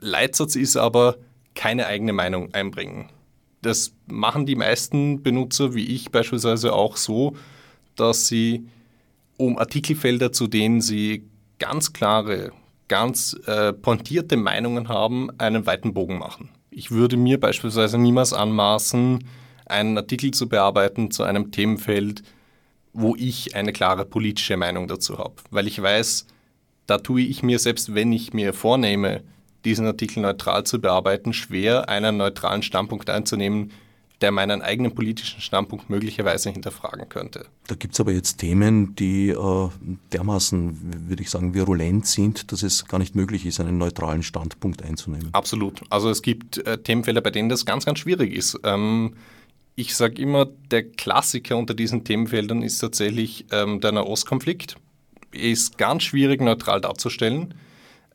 [0.00, 1.16] Leitsatz ist aber,
[1.54, 3.08] keine eigene Meinung einbringen.
[3.62, 7.36] Das machen die meisten Benutzer, wie ich beispielsweise, auch so,
[7.94, 8.66] dass sie
[9.36, 12.52] um Artikelfelder, zu denen sie ganz klare,
[12.88, 16.50] ganz äh, pointierte Meinungen haben, einen weiten Bogen machen.
[16.70, 19.24] Ich würde mir beispielsweise niemals anmaßen,
[19.66, 22.22] einen Artikel zu bearbeiten zu einem Themenfeld,
[22.92, 26.26] wo ich eine klare politische Meinung dazu habe, weil ich weiß,
[26.86, 29.22] da tue ich mir, selbst wenn ich mir vornehme,
[29.64, 33.72] diesen Artikel neutral zu bearbeiten, schwer, einen neutralen Standpunkt einzunehmen,
[34.20, 37.46] der meinen eigenen politischen Standpunkt möglicherweise hinterfragen könnte.
[37.66, 39.68] Da gibt es aber jetzt Themen, die äh,
[40.12, 44.82] dermaßen, würde ich sagen, virulent sind, dass es gar nicht möglich ist, einen neutralen Standpunkt
[44.82, 45.28] einzunehmen.
[45.32, 45.82] Absolut.
[45.90, 48.58] Also es gibt äh, Themenfelder, bei denen das ganz, ganz schwierig ist.
[48.64, 49.14] Ähm,
[49.76, 54.76] ich sage immer, der Klassiker unter diesen Themenfeldern ist tatsächlich ähm, der Nahostkonflikt.
[55.32, 57.54] Ist ganz schwierig neutral darzustellen.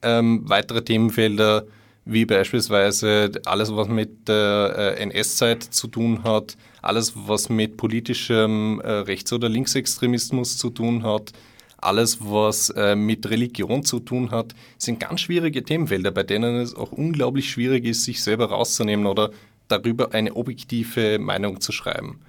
[0.02, 1.66] Ähm, weitere Themenfelder
[2.12, 8.82] wie beispielsweise alles, was mit der äh, NS-Zeit zu tun hat, alles, was mit politischem
[8.82, 11.34] äh, Rechts- oder Linksextremismus zu tun hat,
[11.78, 16.76] alles, was äh, mit Religion zu tun hat, sind ganz schwierige Themenfelder, bei denen es
[16.76, 19.30] auch unglaublich schwierig ist, sich selber rauszunehmen oder
[19.68, 22.20] darüber eine objektive Meinung zu schreiben.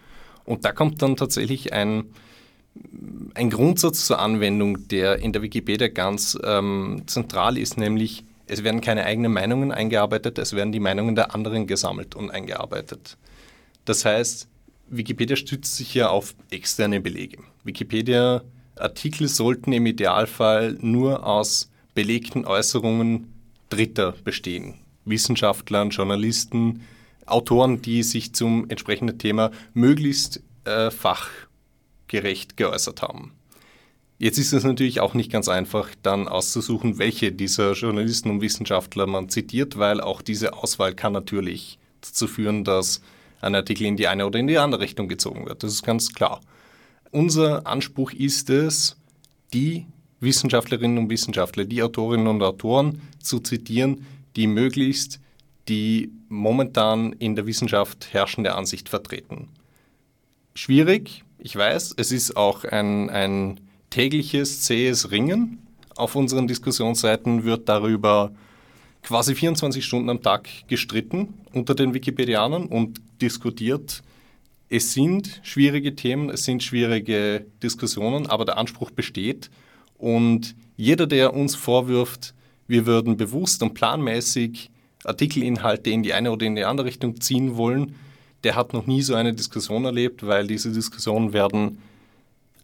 [0.44, 2.04] Und da kommt dann tatsächlich ein,
[3.34, 8.80] ein Grundsatz zur Anwendung, der in der Wikipedia ganz ähm, zentral ist, nämlich es werden
[8.80, 13.16] keine eigenen Meinungen eingearbeitet, es werden die Meinungen der anderen gesammelt und eingearbeitet.
[13.84, 14.48] Das heißt,
[14.88, 17.38] Wikipedia stützt sich ja auf externe Belege.
[17.62, 23.32] Wikipedia-Artikel sollten im Idealfall nur aus belegten Äußerungen
[23.68, 24.74] Dritter bestehen.
[25.04, 26.82] Wissenschaftlern, Journalisten,
[27.26, 33.32] Autoren, die sich zum entsprechenden Thema möglichst äh, fachgerecht geäußert haben.
[34.22, 39.06] Jetzt ist es natürlich auch nicht ganz einfach, dann auszusuchen, welche dieser Journalisten und Wissenschaftler
[39.06, 43.00] man zitiert, weil auch diese Auswahl kann natürlich dazu führen, dass
[43.40, 45.62] ein Artikel in die eine oder in die andere Richtung gezogen wird.
[45.62, 46.42] Das ist ganz klar.
[47.10, 48.98] Unser Anspruch ist es,
[49.54, 49.86] die
[50.20, 54.06] Wissenschaftlerinnen und Wissenschaftler, die Autorinnen und Autoren zu zitieren,
[54.36, 55.18] die möglichst
[55.66, 59.48] die momentan in der Wissenschaft herrschende Ansicht vertreten.
[60.54, 65.58] Schwierig, ich weiß, es ist auch ein, ein tägliches zähes Ringen.
[65.96, 68.32] Auf unseren Diskussionsseiten wird darüber
[69.02, 74.02] quasi 24 Stunden am Tag gestritten unter den Wikipedianern und diskutiert.
[74.68, 79.50] Es sind schwierige Themen, es sind schwierige Diskussionen, aber der Anspruch besteht.
[79.98, 82.34] Und jeder, der uns vorwirft,
[82.68, 84.70] wir würden bewusst und planmäßig
[85.04, 87.96] Artikelinhalte in die eine oder in die andere Richtung ziehen wollen,
[88.44, 91.78] der hat noch nie so eine Diskussion erlebt, weil diese Diskussionen werden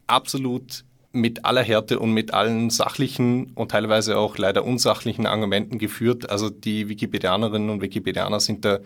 [0.06, 0.84] absolut
[1.16, 6.30] mit aller Härte und mit allen sachlichen und teilweise auch leider unsachlichen Argumenten geführt.
[6.30, 8.78] Also die Wikipedianerinnen und Wikipedianer sind da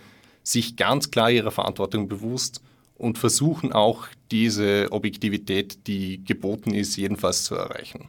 [0.42, 2.62] sich ganz klar ihrer Verantwortung bewusst
[2.96, 8.08] und versuchen auch diese Objektivität, die geboten ist, jedenfalls zu erreichen.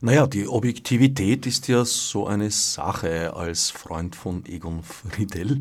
[0.00, 5.60] Naja, die Objektivität ist ja so eine Sache als Freund von Egon Friedel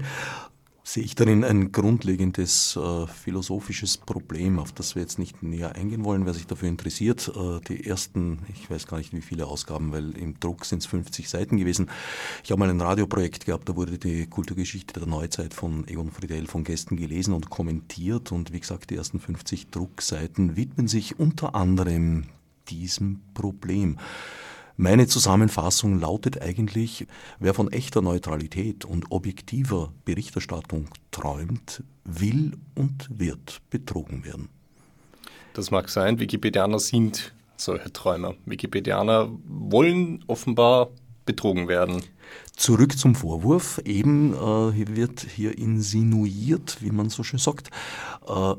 [0.87, 6.05] sehe ich darin ein grundlegendes äh, philosophisches Problem, auf das wir jetzt nicht näher eingehen
[6.05, 7.31] wollen, wer sich dafür interessiert.
[7.35, 10.85] Äh, die ersten, ich weiß gar nicht wie viele Ausgaben, weil im Druck sind es
[10.85, 11.89] 50 Seiten gewesen.
[12.43, 16.45] Ich habe mal ein Radioprojekt gehabt, da wurde die Kulturgeschichte der Neuzeit von Egon Friedel
[16.45, 18.31] von Gästen gelesen und kommentiert.
[18.31, 22.25] Und wie gesagt, die ersten 50 Druckseiten widmen sich unter anderem
[22.69, 23.97] diesem Problem.
[24.77, 27.07] Meine Zusammenfassung lautet eigentlich,
[27.39, 34.49] wer von echter Neutralität und objektiver Berichterstattung träumt, will und wird betrogen werden.
[35.53, 38.35] Das mag sein, Wikipedianer sind solche Träumer.
[38.45, 40.89] Wikipedianer wollen offenbar
[41.25, 42.03] betrogen werden.
[42.57, 43.81] Zurück zum Vorwurf.
[43.85, 47.69] Eben äh, wird hier insinuiert, wie man so schön sagt,
[48.27, 48.55] äh,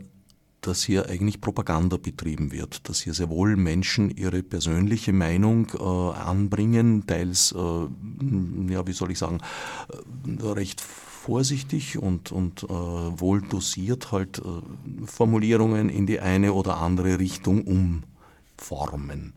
[0.66, 5.82] dass hier eigentlich Propaganda betrieben wird, dass hier sehr wohl Menschen ihre persönliche Meinung äh,
[5.82, 9.40] anbringen, teils, äh, ja, wie soll ich sagen,
[9.88, 16.78] äh, recht vorsichtig und, und äh, wohl dosiert halt äh, Formulierungen in die eine oder
[16.78, 17.64] andere Richtung
[18.58, 19.34] umformen.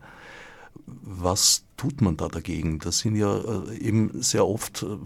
[0.86, 2.78] Was tut man da dagegen?
[2.78, 4.98] Das sind ja äh, eben sehr oft äh,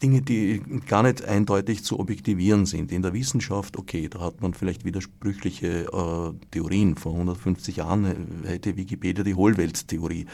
[0.00, 2.92] Dinge, die gar nicht eindeutig zu objektivieren sind.
[2.92, 6.94] In der Wissenschaft, okay, da hat man vielleicht widersprüchliche äh, Theorien.
[6.96, 10.26] Vor 150 Jahren hätte Wikipedia die Hohlwelttheorie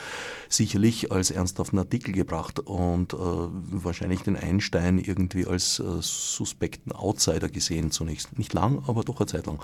[0.51, 8.37] sicherlich als ernsthaften Artikel gebracht und wahrscheinlich den Einstein irgendwie als suspekten Outsider gesehen zunächst.
[8.37, 9.61] Nicht lang, aber doch eine Zeit lang.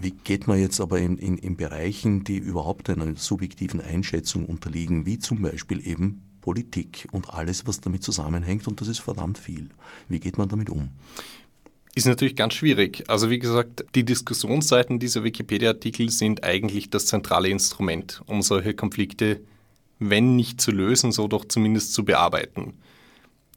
[0.00, 5.04] Wie geht man jetzt aber in, in, in Bereichen, die überhaupt einer subjektiven Einschätzung unterliegen,
[5.04, 9.68] wie zum Beispiel eben Politik und alles, was damit zusammenhängt, und das ist verdammt viel.
[10.08, 10.88] Wie geht man damit um?
[11.94, 13.04] Ist natürlich ganz schwierig.
[13.08, 19.40] Also wie gesagt, die Diskussionsseiten dieser Wikipedia-Artikel sind eigentlich das zentrale Instrument, um solche Konflikte,
[19.98, 22.74] wenn nicht zu lösen, so doch zumindest zu bearbeiten.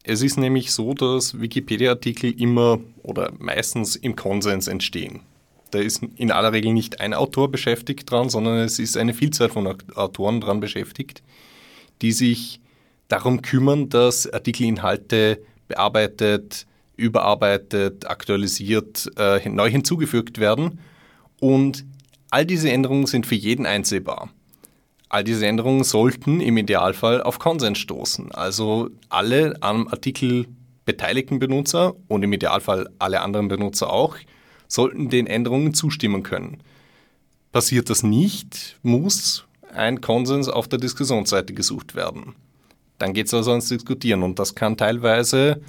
[0.03, 5.21] Es ist nämlich so, dass Wikipedia-Artikel immer oder meistens im Konsens entstehen.
[5.73, 9.49] Da ist in aller Regel nicht ein Autor beschäftigt dran, sondern es ist eine Vielzahl
[9.49, 11.23] von Autoren dran beschäftigt,
[12.01, 12.59] die sich
[13.07, 20.79] darum kümmern, dass Artikelinhalte bearbeitet, überarbeitet, aktualisiert, äh, neu hinzugefügt werden.
[21.39, 21.85] Und
[22.29, 24.29] all diese Änderungen sind für jeden einsehbar.
[25.09, 28.31] All diese Änderungen sollten im Idealfall auf Konsens stoßen.
[28.31, 30.45] Also alle am Artikel
[30.85, 34.17] beteiligten Benutzer und im Idealfall alle anderen Benutzer auch
[34.73, 36.57] sollten den Änderungen zustimmen können.
[37.51, 42.33] Passiert das nicht, muss ein Konsens auf der Diskussionsseite gesucht werden.
[42.97, 45.61] Dann geht es also ans Diskutieren und das kann teilweise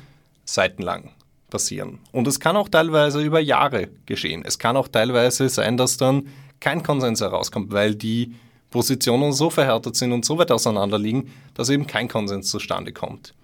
[0.46, 1.10] seitenlang
[1.50, 1.98] passieren.
[2.12, 4.42] Und es kann auch teilweise über Jahre geschehen.
[4.42, 6.28] Es kann auch teilweise sein, dass dann
[6.60, 8.34] kein Konsens herauskommt, weil die
[8.70, 13.34] Positionen so verhärtet sind und so weit auseinander liegen, dass eben kein Konsens zustande kommt.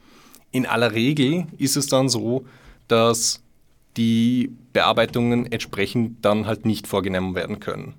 [0.53, 2.47] In aller Regel ist es dann so,
[2.89, 3.43] dass
[3.97, 7.95] die Bearbeitungen entsprechend dann halt nicht vorgenommen werden können.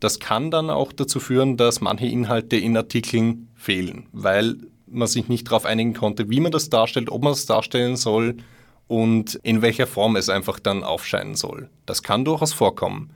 [0.00, 5.28] Das kann dann auch dazu führen, dass manche Inhalte in Artikeln fehlen, weil man sich
[5.28, 8.36] nicht darauf einigen konnte, wie man das darstellt, ob man es darstellen soll
[8.86, 11.70] und in welcher Form es einfach dann aufscheinen soll.
[11.86, 13.10] Das kann durchaus vorkommen.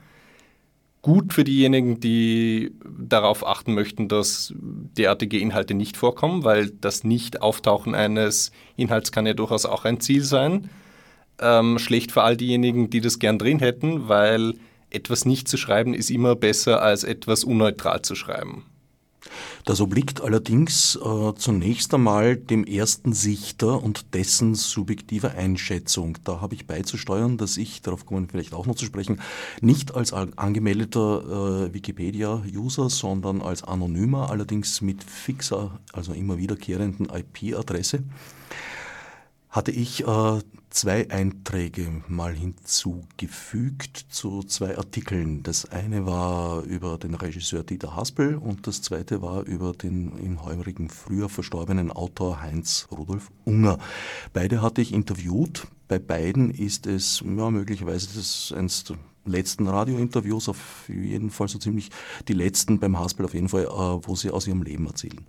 [1.02, 7.94] Gut für diejenigen, die darauf achten möchten, dass derartige Inhalte nicht vorkommen, weil das Nicht-Auftauchen
[7.94, 10.70] eines Inhalts kann ja durchaus auch ein Ziel sein
[11.40, 14.54] ähm, schlecht für all diejenigen, die das gern drin hätten, weil
[14.90, 18.64] etwas nicht zu schreiben ist immer besser als etwas unneutral zu schreiben.
[19.64, 26.16] Das obliegt allerdings äh, zunächst einmal dem ersten Sichter und dessen subjektiver Einschätzung.
[26.24, 29.20] Da habe ich beizusteuern, dass ich, darauf kommen wir vielleicht auch noch zu sprechen,
[29.60, 38.04] nicht als angemeldeter äh, Wikipedia-User, sondern als anonymer, allerdings mit fixer, also immer wiederkehrenden IP-Adresse,
[39.58, 40.38] hatte ich äh,
[40.70, 45.42] zwei Einträge mal hinzugefügt zu zwei Artikeln.
[45.42, 50.44] Das eine war über den Regisseur Dieter Haspel und das zweite war über den im
[50.44, 53.80] heurigen früher verstorbenen Autor Heinz Rudolf Unger.
[54.32, 55.66] Beide hatte ich interviewt.
[55.88, 61.58] Bei beiden ist es ja, möglicherweise das eins der letzten Radiointerviews, auf jeden Fall so
[61.58, 61.90] ziemlich
[62.28, 65.26] die letzten beim Haspel auf jeden Fall, äh, wo sie aus ihrem Leben erzählen.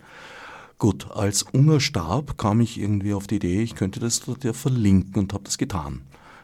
[0.80, 4.54] Gut, als Unger starb, kam ich irgendwie auf die Idee, ich könnte das dort ja
[4.54, 6.00] verlinken und habe das getan,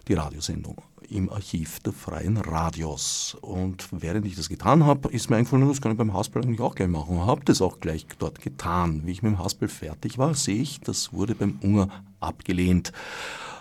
[0.09, 3.38] die Radiosendung im Archiv der Freien Radios.
[3.40, 6.61] Und während ich das getan habe, ist mir eingefallen, das kann ich beim Haspel eigentlich
[6.61, 7.25] auch gleich machen.
[7.25, 9.07] Habe das auch gleich dort getan.
[9.07, 11.88] Wie ich mit dem Haspel fertig war, sehe ich, das wurde beim Unger
[12.20, 12.92] abgelehnt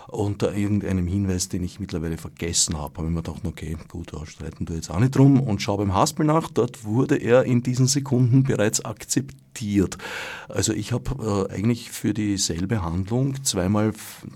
[0.08, 2.98] unter irgendeinem Hinweis, den ich mittlerweile vergessen habe.
[2.98, 5.78] Habe ich mir gedacht, okay, gut, da streiten wir jetzt auch nicht drum und schaue
[5.78, 6.48] beim Haspel nach.
[6.50, 9.98] Dort wurde er in diesen Sekunden bereits akzeptiert.
[10.48, 13.92] Also ich habe äh, eigentlich für dieselbe Handlung zweimal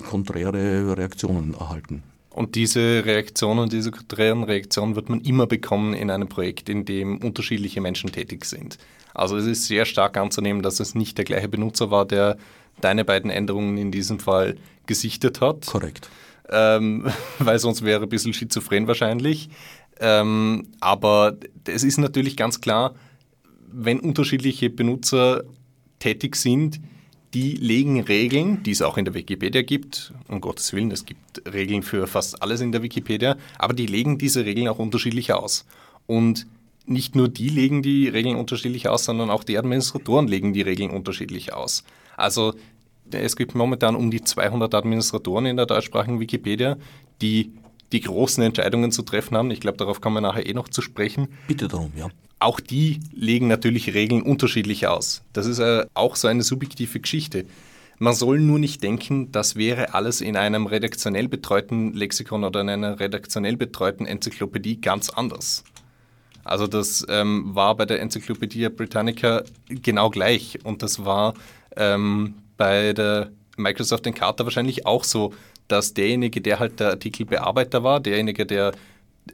[0.09, 2.03] konträre Reaktionen erhalten.
[2.31, 7.19] Und diese Reaktionen, diese konträren Reaktionen wird man immer bekommen in einem Projekt, in dem
[7.19, 8.79] unterschiedliche Menschen tätig sind.
[9.15, 12.37] Also es ist sehr stark anzunehmen, dass es nicht der gleiche Benutzer war, der
[12.81, 15.67] deine beiden Änderungen in diesem Fall gesichtet hat.
[15.67, 16.11] Korrekt.
[16.49, 17.07] Ähm,
[17.39, 19.51] weil sonst wäre ein bisschen schizophren wahrscheinlich.
[20.01, 22.95] Ähm, aber es ist natürlich ganz klar,
[23.71, 25.45] wenn unterschiedliche Benutzer
[25.99, 26.81] tätig sind,
[27.35, 31.43] die legen Regeln, die es auch in der Wikipedia gibt, um Gottes Willen, es gibt
[31.53, 35.65] Regeln für fast alles in der Wikipedia, aber die legen diese Regeln auch unterschiedlich aus.
[36.07, 36.47] Und
[36.87, 40.91] nicht nur die legen die Regeln unterschiedlich aus, sondern auch die Administratoren legen die Regeln
[40.91, 41.85] unterschiedlich aus.
[42.21, 42.55] Also
[43.11, 46.77] es gibt momentan um die 200 Administratoren in der deutschsprachigen Wikipedia,
[47.21, 47.53] die
[47.93, 49.51] die großen Entscheidungen zu treffen haben.
[49.51, 51.29] Ich glaube, darauf kommen wir nachher eh noch zu sprechen.
[51.49, 52.09] Bitte darum, ja.
[52.39, 55.23] Auch die legen natürlich Regeln unterschiedlich aus.
[55.33, 57.45] Das ist äh, auch so eine subjektive Geschichte.
[57.99, 62.71] Man soll nur nicht denken, das wäre alles in einem redaktionell betreuten Lexikon oder in
[62.71, 65.65] einer redaktionell betreuten Enzyklopädie ganz anders.
[66.43, 71.35] Also das ähm, war bei der Enzyklopädie Britannica genau gleich und das war
[71.77, 75.33] ähm, bei der Microsoft Encarta wahrscheinlich auch so,
[75.69, 78.73] dass derjenige, der halt der Artikelbearbeiter war, derjenige, der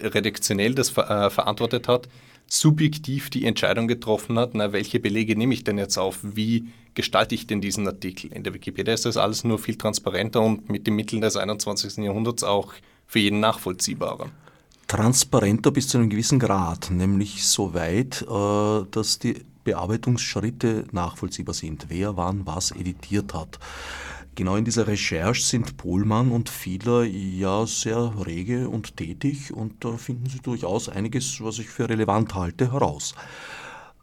[0.00, 2.08] redaktionell das äh, verantwortet hat,
[2.48, 7.34] subjektiv die Entscheidung getroffen hat, na, welche Belege nehme ich denn jetzt auf, wie gestalte
[7.34, 8.32] ich denn diesen Artikel.
[8.32, 11.98] In der Wikipedia ist das alles nur viel transparenter und mit den Mitteln des 21.
[11.98, 12.72] Jahrhunderts auch
[13.06, 14.30] für jeden nachvollziehbarer.
[14.86, 21.86] Transparenter bis zu einem gewissen Grad, nämlich so weit, äh, dass die Bearbeitungsschritte nachvollziehbar sind,
[21.88, 23.58] wer wann was editiert hat.
[24.36, 29.96] Genau in dieser Recherche sind Pohlmann und Fiedler ja sehr rege und tätig und da
[29.96, 33.14] finden sie durchaus einiges, was ich für relevant halte, heraus.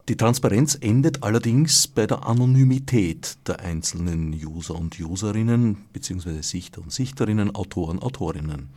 [0.10, 6.42] Die Transparenz endet allerdings bei der Anonymität der einzelnen User und Userinnen bzw.
[6.42, 8.70] Sichter und Sichterinnen, Autoren, Autorinnen.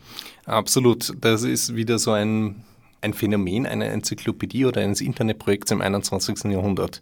[0.44, 1.14] Absolut.
[1.20, 2.62] Das ist wieder so ein,
[3.00, 6.44] ein Phänomen einer Enzyklopädie oder eines Internetprojekts im 21.
[6.50, 7.00] Jahrhundert.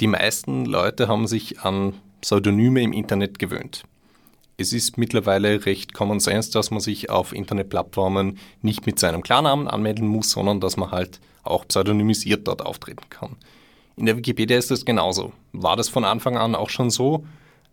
[0.00, 3.84] Die meisten Leute haben sich an Pseudonyme im Internet gewöhnt.
[4.56, 9.66] Es ist mittlerweile recht Common Sense, dass man sich auf Internetplattformen nicht mit seinem Klarnamen
[9.66, 13.36] anmelden muss, sondern dass man halt auch pseudonymisiert dort auftreten kann.
[13.96, 15.32] In der Wikipedia ist das genauso.
[15.52, 17.24] War das von Anfang an auch schon so?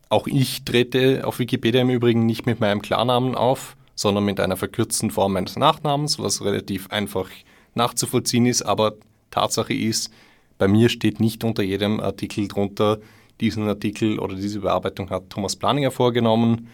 [0.10, 4.58] Auch ich trete auf Wikipedia im Übrigen nicht mit meinem Klarnamen auf, sondern mit einer
[4.58, 7.30] verkürzten Form meines Nachnamens, was relativ einfach
[7.76, 8.64] nachzuvollziehen ist.
[8.64, 8.94] Aber
[9.30, 10.12] Tatsache ist,
[10.58, 12.98] bei mir steht nicht unter jedem Artikel drunter,
[13.40, 16.68] diesen Artikel oder diese Bearbeitung hat Thomas Planinger vorgenommen,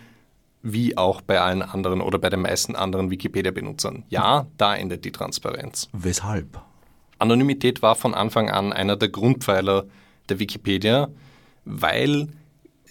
[0.64, 4.06] wie auch bei allen anderen oder bei den meisten anderen Wikipedia-Benutzern.
[4.08, 5.90] Ja, da endet die Transparenz.
[5.92, 6.62] Weshalb?
[7.20, 9.86] Anonymität war von Anfang an einer der Grundpfeiler
[10.30, 11.10] der Wikipedia,
[11.66, 12.30] weil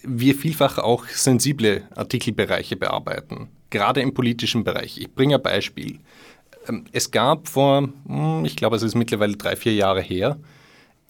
[0.03, 4.99] wir vielfach auch sensible Artikelbereiche bearbeiten, gerade im politischen Bereich.
[4.99, 5.99] Ich bringe ein Beispiel.
[6.69, 10.39] Ähm, es gab vor, hm, ich glaube, es ist mittlerweile drei, vier Jahre her,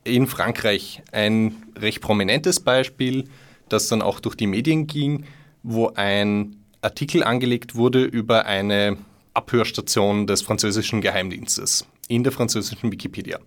[0.04, 3.24] in Frankreich ein recht prominentes Beispiel,
[3.68, 5.24] das dann auch durch die Medien ging,
[5.62, 8.96] wo ein Artikel angelegt wurde über eine
[9.34, 13.40] Abhörstation des französischen Geheimdienstes in der französischen Wikipedia.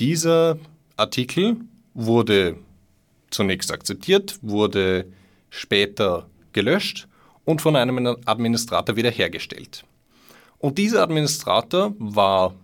[0.00, 0.58] Dieser
[0.96, 1.56] Artikel
[1.94, 2.56] wurde
[3.30, 5.06] zunächst akzeptiert, wurde
[5.50, 7.06] später gelöscht
[7.50, 9.84] und von einem Administrator wiederhergestellt.
[10.58, 12.54] Und dieser Administrator war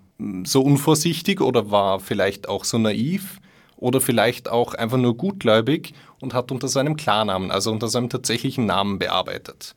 [0.44, 3.40] so unvorsichtig oder war vielleicht auch so naiv
[3.76, 8.66] oder vielleicht auch einfach nur gutgläubig und hat unter seinem Klarnamen, also unter seinem tatsächlichen
[8.66, 9.74] Namen bearbeitet.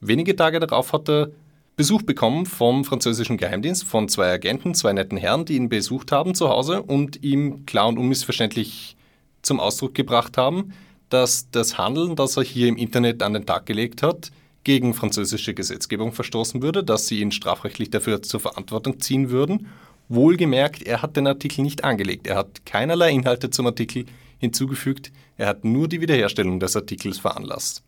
[0.00, 1.30] Wenige Tage darauf hat er
[1.76, 6.34] Besuch bekommen vom französischen Geheimdienst, von zwei Agenten, zwei netten Herren, die ihn besucht haben
[6.34, 8.96] zu Hause und ihm klar und unmissverständlich
[9.42, 10.72] zum Ausdruck gebracht haben,
[11.08, 14.30] dass das Handeln, das er hier im Internet an den Tag gelegt hat,
[14.64, 19.68] gegen französische Gesetzgebung verstoßen würde, dass sie ihn strafrechtlich dafür zur Verantwortung ziehen würden.
[20.08, 22.26] Wohlgemerkt, er hat den Artikel nicht angelegt.
[22.26, 24.06] Er hat keinerlei Inhalte zum Artikel
[24.38, 25.12] hinzugefügt.
[25.36, 27.82] Er hat nur die Wiederherstellung des Artikels veranlasst.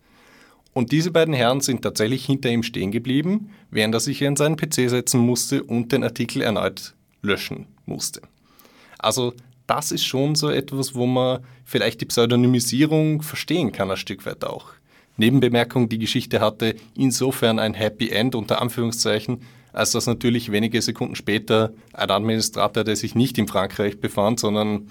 [0.72, 4.56] Und diese beiden Herren sind tatsächlich hinter ihm stehen geblieben, während er sich in seinen
[4.56, 8.20] PC setzen musste und den Artikel erneut löschen musste.
[8.98, 9.32] Also
[9.66, 14.44] das ist schon so etwas, wo man vielleicht die Pseudonymisierung verstehen kann, ein Stück weit
[14.44, 14.66] auch.
[15.16, 21.16] Nebenbemerkung, die Geschichte hatte insofern ein Happy End unter Anführungszeichen, als dass natürlich wenige Sekunden
[21.16, 24.88] später ein Administrator, der sich nicht in Frankreich befand, sondern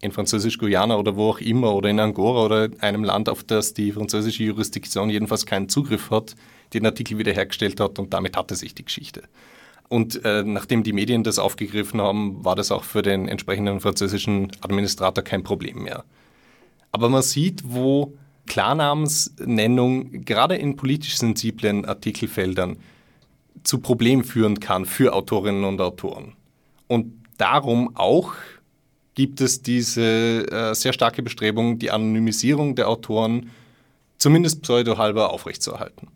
[0.00, 3.92] in Französisch-Guyana oder wo auch immer oder in Angora oder einem Land, auf das die
[3.92, 6.36] französische Jurisdiktion jedenfalls keinen Zugriff hat,
[6.72, 9.22] den Artikel wiederhergestellt hat und damit hatte sich die Geschichte.
[9.88, 14.52] Und äh, nachdem die Medien das aufgegriffen haben, war das auch für den entsprechenden französischen
[14.60, 16.04] Administrator kein Problem mehr.
[16.92, 18.14] Aber man sieht, wo
[18.46, 22.78] Klarnamensnennung gerade in politisch sensiblen Artikelfeldern
[23.62, 26.34] zu Problemen führen kann für Autorinnen und Autoren.
[26.86, 28.34] Und darum auch
[29.14, 33.50] gibt es diese äh, sehr starke Bestrebung, die Anonymisierung der Autoren
[34.16, 36.08] zumindest pseudohalber aufrechtzuerhalten.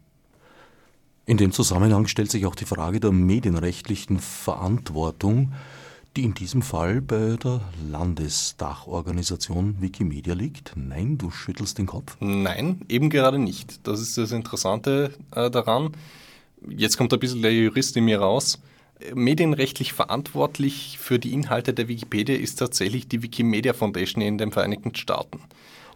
[1.24, 5.52] In dem Zusammenhang stellt sich auch die Frage der medienrechtlichen Verantwortung,
[6.16, 10.72] die in diesem Fall bei der Landesdachorganisation Wikimedia liegt.
[10.76, 12.16] Nein, du schüttelst den Kopf.
[12.20, 13.86] Nein, eben gerade nicht.
[13.86, 15.92] Das ist das Interessante äh, daran.
[16.68, 18.58] Jetzt kommt ein bisschen der Jurist in mir raus
[19.14, 24.94] medienrechtlich verantwortlich für die Inhalte der Wikipedia ist tatsächlich die Wikimedia Foundation in den Vereinigten
[24.94, 25.40] Staaten.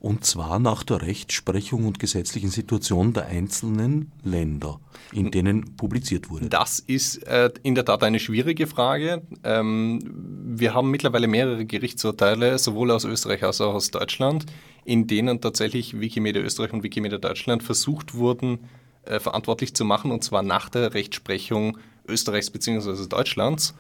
[0.01, 4.79] Und zwar nach der Rechtsprechung und gesetzlichen Situation der einzelnen Länder,
[5.13, 6.49] in denen publiziert wurde.
[6.49, 9.23] Das ist äh, in der Tat eine schwierige Frage.
[9.43, 14.47] Ähm, wir haben mittlerweile mehrere Gerichtsurteile, sowohl aus Österreich als auch aus Deutschland,
[14.85, 18.59] in denen tatsächlich Wikimedia Österreich und Wikimedia Deutschland versucht wurden,
[19.05, 23.09] äh, verantwortlich zu machen, und zwar nach der Rechtsprechung Österreichs bzw.
[23.09, 23.75] Deutschlands.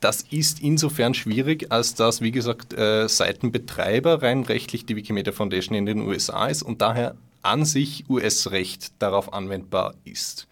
[0.00, 5.76] Das ist insofern schwierig, als dass, wie gesagt, äh, Seitenbetreiber rein rechtlich die Wikimedia Foundation
[5.76, 10.46] in den USA ist und daher an sich US-Recht darauf anwendbar ist.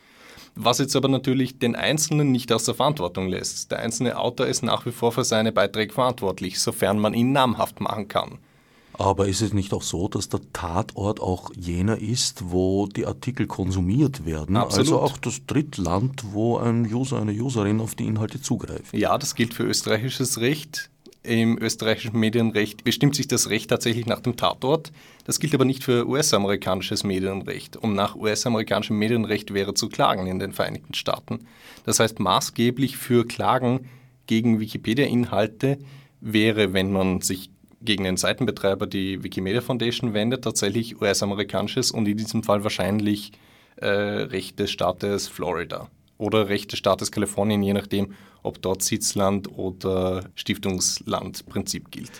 [0.54, 3.72] Was jetzt aber natürlich den Einzelnen nicht aus der Verantwortung lässt.
[3.72, 7.80] Der einzelne Autor ist nach wie vor für seine Beiträge verantwortlich, sofern man ihn namhaft
[7.80, 8.38] machen kann.
[8.96, 13.46] Aber ist es nicht auch so, dass der Tatort auch jener ist, wo die Artikel
[13.46, 14.56] konsumiert werden?
[14.56, 14.86] Absolut.
[14.86, 18.92] Also auch das Drittland, wo ein User, eine Userin auf die Inhalte zugreift?
[18.92, 20.90] Ja, das gilt für österreichisches Recht.
[21.24, 24.92] Im österreichischen Medienrecht bestimmt sich das Recht tatsächlich nach dem Tatort.
[25.24, 27.78] Das gilt aber nicht für US-amerikanisches Medienrecht.
[27.78, 31.46] Um nach US-amerikanischem Medienrecht wäre zu klagen in den Vereinigten Staaten.
[31.86, 33.88] Das heißt, maßgeblich für Klagen
[34.26, 35.78] gegen Wikipedia-Inhalte
[36.20, 37.50] wäre, wenn man sich
[37.84, 43.32] gegen den Seitenbetreiber die Wikimedia Foundation wendet, tatsächlich US-amerikanisches und in diesem Fall wahrscheinlich
[43.76, 49.50] äh, Recht des Staates Florida oder Recht des Staates Kalifornien, je nachdem, ob dort Sitzland
[49.56, 52.12] oder Stiftungslandprinzip gilt.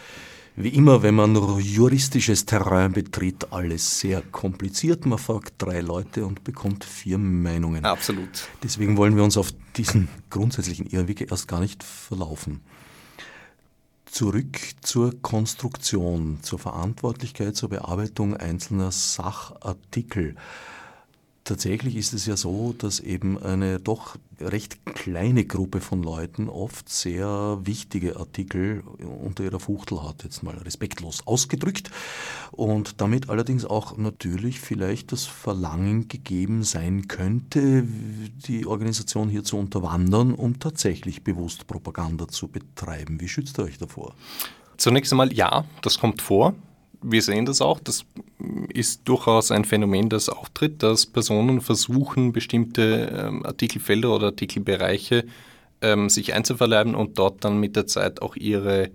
[0.56, 5.04] Wie immer, wenn man juristisches Terrain betritt, alles sehr kompliziert.
[5.04, 7.84] Man fragt drei Leute und bekommt vier Meinungen.
[7.84, 8.48] Absolut.
[8.62, 12.60] Deswegen wollen wir uns auf diesen grundsätzlichen Irrweg erst gar nicht verlaufen.
[14.14, 20.36] Zurück zur Konstruktion, zur Verantwortlichkeit, zur Bearbeitung einzelner Sachartikel.
[21.44, 26.88] Tatsächlich ist es ja so, dass eben eine doch recht kleine Gruppe von Leuten oft
[26.88, 28.82] sehr wichtige Artikel
[29.22, 31.90] unter ihrer Fuchtel hat, jetzt mal respektlos ausgedrückt,
[32.50, 37.84] und damit allerdings auch natürlich vielleicht das Verlangen gegeben sein könnte,
[38.46, 43.20] die Organisation hier zu unterwandern, um tatsächlich bewusst Propaganda zu betreiben.
[43.20, 44.14] Wie schützt ihr euch davor?
[44.78, 46.54] Zunächst einmal ja, das kommt vor
[47.04, 47.80] wir sehen das auch.
[47.80, 48.04] Das
[48.72, 55.24] ist durchaus ein Phänomen, das auftritt, dass Personen versuchen, bestimmte ähm, Artikelfelder oder Artikelbereiche
[55.82, 58.90] ähm, sich einzuverleiben und dort dann mit der Zeit auch ihre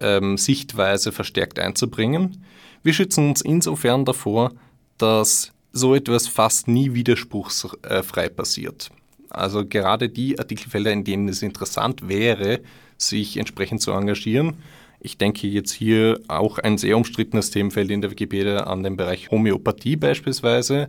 [0.00, 2.42] ähm, Sichtweise verstärkt einzubringen.
[2.82, 4.52] Wir schützen uns insofern davor,
[4.98, 8.90] dass so etwas fast nie widerspruchsfrei passiert.
[9.28, 12.60] Also gerade die Artikelfelder, in denen es interessant wäre,
[12.96, 14.54] sich entsprechend zu engagieren,
[15.00, 19.30] ich denke jetzt hier auch ein sehr umstrittenes Themenfeld in der Wikipedia an den Bereich
[19.30, 20.88] Homöopathie beispielsweise,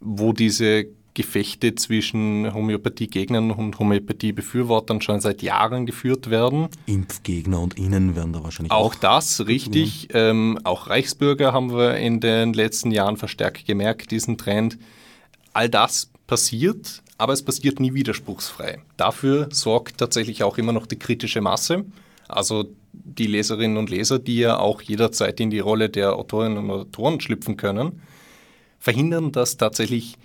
[0.00, 0.86] wo diese
[1.18, 6.68] Gefechte zwischen Homöopathiegegnern und Homöopathiebefürwortern schon seit Jahren geführt werden.
[6.86, 8.92] Impfgegner und Ihnen werden da wahrscheinlich auch.
[8.92, 10.10] Auch das, richtig.
[10.12, 14.78] Ähm, auch Reichsbürger haben wir in den letzten Jahren verstärkt gemerkt, diesen Trend.
[15.52, 18.78] All das passiert, aber es passiert nie widerspruchsfrei.
[18.96, 21.84] Dafür sorgt tatsächlich auch immer noch die kritische Masse.
[22.28, 22.68] Also
[23.04, 27.20] die Leserinnen und Leser, die ja auch jederzeit in die Rolle der Autorinnen und Autoren
[27.20, 28.02] schlüpfen können,
[28.78, 30.16] verhindern, dass tatsächlich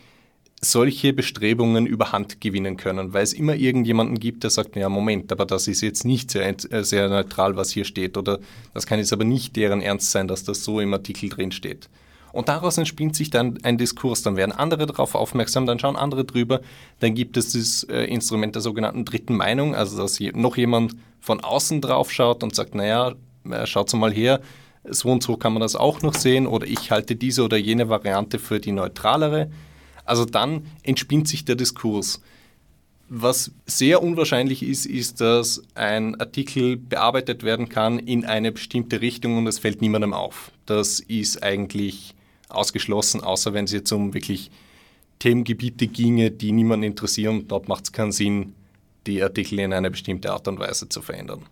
[0.62, 5.46] solche Bestrebungen überhand gewinnen können, weil es immer irgendjemanden gibt, der sagt, ja Moment, aber
[5.46, 8.40] das ist jetzt nicht sehr, äh, sehr neutral, was hier steht oder
[8.74, 11.90] das kann jetzt aber nicht deren Ernst sein, dass das so im Artikel drin steht.
[12.34, 14.24] Und daraus entspinnt sich dann ein Diskurs.
[14.24, 16.62] Dann werden andere darauf aufmerksam, dann schauen andere drüber.
[17.00, 21.40] Dann gibt es das äh, Instrument der sogenannten dritten Meinung, also dass noch jemand von
[21.42, 23.14] außen drauf schaut und sagt, naja,
[23.50, 24.42] äh, schaut mal her,
[24.84, 27.88] so und so kann man das auch noch sehen oder ich halte diese oder jene
[27.88, 29.52] Variante für die neutralere.
[30.04, 32.20] Also dann entspinnt sich der Diskurs.
[33.10, 39.38] Was sehr unwahrscheinlich ist, ist, dass ein Artikel bearbeitet werden kann in eine bestimmte Richtung
[39.38, 40.52] und es fällt niemandem auf.
[40.66, 42.16] Das ist eigentlich
[42.54, 44.52] ausgeschlossen, außer wenn es jetzt um wirklich
[45.20, 47.48] Themengebiete ginge, die niemanden interessieren.
[47.48, 48.56] Dort macht es keinen Sinn,
[49.08, 51.46] die Artikel in eine bestimmte Art und Weise zu verändern.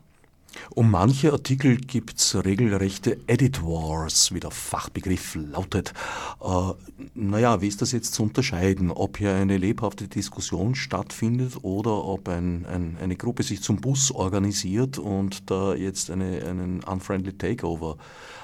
[0.69, 5.93] Um manche Artikel gibt es regelrechte Edit Wars, wie der Fachbegriff lautet.
[6.41, 6.73] Äh,
[7.13, 8.91] naja, wie ist das jetzt zu unterscheiden?
[8.91, 14.11] Ob hier eine lebhafte Diskussion stattfindet oder ob ein, ein, eine Gruppe sich zum Bus
[14.11, 17.97] organisiert und da jetzt eine, einen Unfriendly Takeover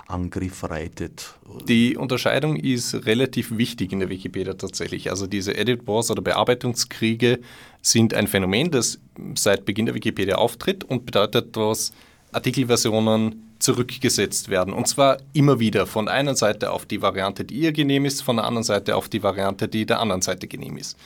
[0.08, 1.36] Angriff reitet.
[1.68, 5.10] Die Unterscheidung ist relativ wichtig in der Wikipedia tatsächlich.
[5.10, 7.39] Also diese Edit Wars oder Bearbeitungskriege
[7.82, 8.99] sind ein Phänomen, das
[9.36, 11.91] seit Beginn der Wikipedia auftritt und bedeutet, dass
[12.32, 14.74] Artikelversionen zurückgesetzt werden.
[14.74, 18.38] Und zwar immer wieder von einer Seite auf die Variante, die ihr genehm ist, von
[18.38, 20.97] der anderen Seite auf die Variante, die der anderen Seite genehm ist.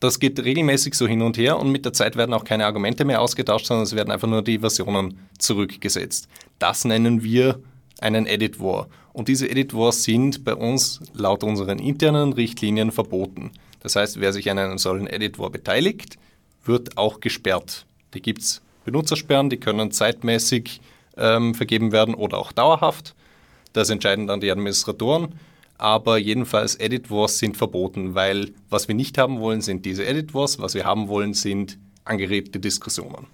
[0.00, 3.04] Das geht regelmäßig so hin und her und mit der Zeit werden auch keine Argumente
[3.04, 6.28] mehr ausgetauscht, sondern es werden einfach nur die Versionen zurückgesetzt.
[6.58, 7.60] Das nennen wir
[8.04, 8.88] einen Edit War.
[9.12, 13.50] Und diese Edit Wars sind bei uns laut unseren internen Richtlinien verboten.
[13.80, 16.16] Das heißt, wer sich an einem solchen Edit War beteiligt,
[16.64, 17.86] wird auch gesperrt.
[18.12, 20.80] Da gibt es Benutzersperren, die können zeitmäßig
[21.16, 23.14] ähm, vergeben werden oder auch dauerhaft.
[23.72, 25.34] Das entscheiden dann die Administratoren.
[25.76, 30.32] Aber jedenfalls Edit Wars sind verboten, weil was wir nicht haben wollen, sind diese Edit
[30.34, 30.58] Wars.
[30.60, 33.26] Was wir haben wollen, sind angeregte Diskussionen.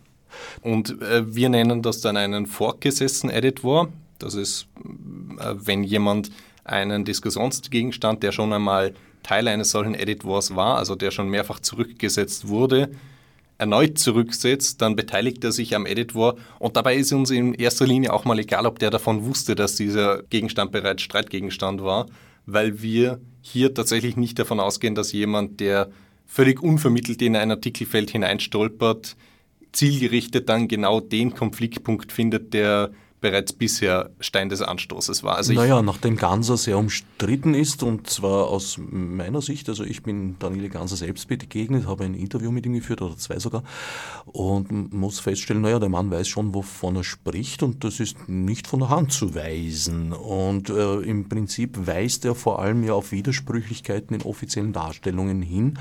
[0.62, 3.88] Und äh, wir nennen das dann einen fortgesetzten Editor.
[4.22, 4.66] Das ist,
[5.38, 6.30] äh, wenn jemand
[6.64, 12.48] einen Diskussionsgegenstand, der schon einmal Teil eines solchen Editors war, also der schon mehrfach zurückgesetzt
[12.48, 12.90] wurde,
[13.58, 18.12] erneut zurücksetzt, dann beteiligt er sich am Editor und dabei ist uns in erster Linie
[18.12, 22.06] auch mal egal, ob der davon wusste, dass dieser Gegenstand bereits Streitgegenstand war,
[22.46, 25.90] weil wir hier tatsächlich nicht davon ausgehen, dass jemand, der
[26.26, 29.16] völlig unvermittelt in ein Artikelfeld hineinstolpert,
[29.72, 32.90] zielgerichtet dann genau den Konfliktpunkt findet, der
[33.20, 35.36] bereits bisher Stein des Anstoßes war.
[35.36, 40.36] Also naja, nachdem Ganser sehr umstritten ist und zwar aus meiner Sicht, also ich bin
[40.38, 43.62] Daniele Ganser selbst begegnet, habe ein Interview mit ihm geführt oder zwei sogar
[44.26, 48.66] und muss feststellen, naja, der Mann weiß schon, wovon er spricht und das ist nicht
[48.66, 53.12] von der Hand zu weisen und äh, im Prinzip weist er vor allem ja auf
[53.12, 55.78] Widersprüchlichkeiten in offiziellen Darstellungen hin,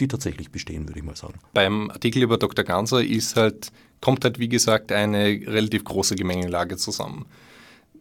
[0.00, 1.34] die tatsächlich bestehen, würde ich mal sagen.
[1.54, 2.64] Beim Artikel über Dr.
[2.64, 3.70] Ganser ist halt
[4.02, 7.24] kommt halt, wie gesagt, eine relativ große Gemengelage zusammen.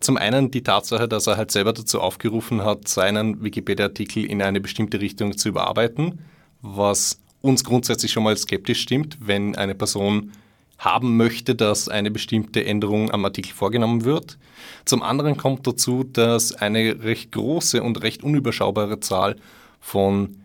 [0.01, 4.59] Zum einen die Tatsache, dass er halt selber dazu aufgerufen hat, seinen Wikipedia-Artikel in eine
[4.59, 6.19] bestimmte Richtung zu überarbeiten,
[6.61, 10.31] was uns grundsätzlich schon mal skeptisch stimmt, wenn eine Person
[10.79, 14.39] haben möchte, dass eine bestimmte Änderung am Artikel vorgenommen wird.
[14.85, 19.35] Zum anderen kommt dazu, dass eine recht große und recht unüberschaubare Zahl
[19.79, 20.37] von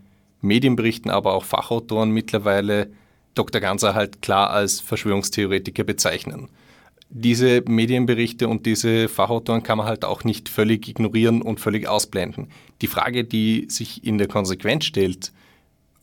[0.43, 2.91] Medienberichten, aber auch Fachautoren mittlerweile
[3.37, 3.61] Dr.
[3.61, 6.49] Ganser halt klar als Verschwörungstheoretiker bezeichnen.
[7.09, 12.49] Diese Medienberichte und diese Fachautoren kann man halt auch nicht völlig ignorieren und völlig ausblenden.
[12.83, 15.33] Die Frage, die sich in der Konsequenz stellt,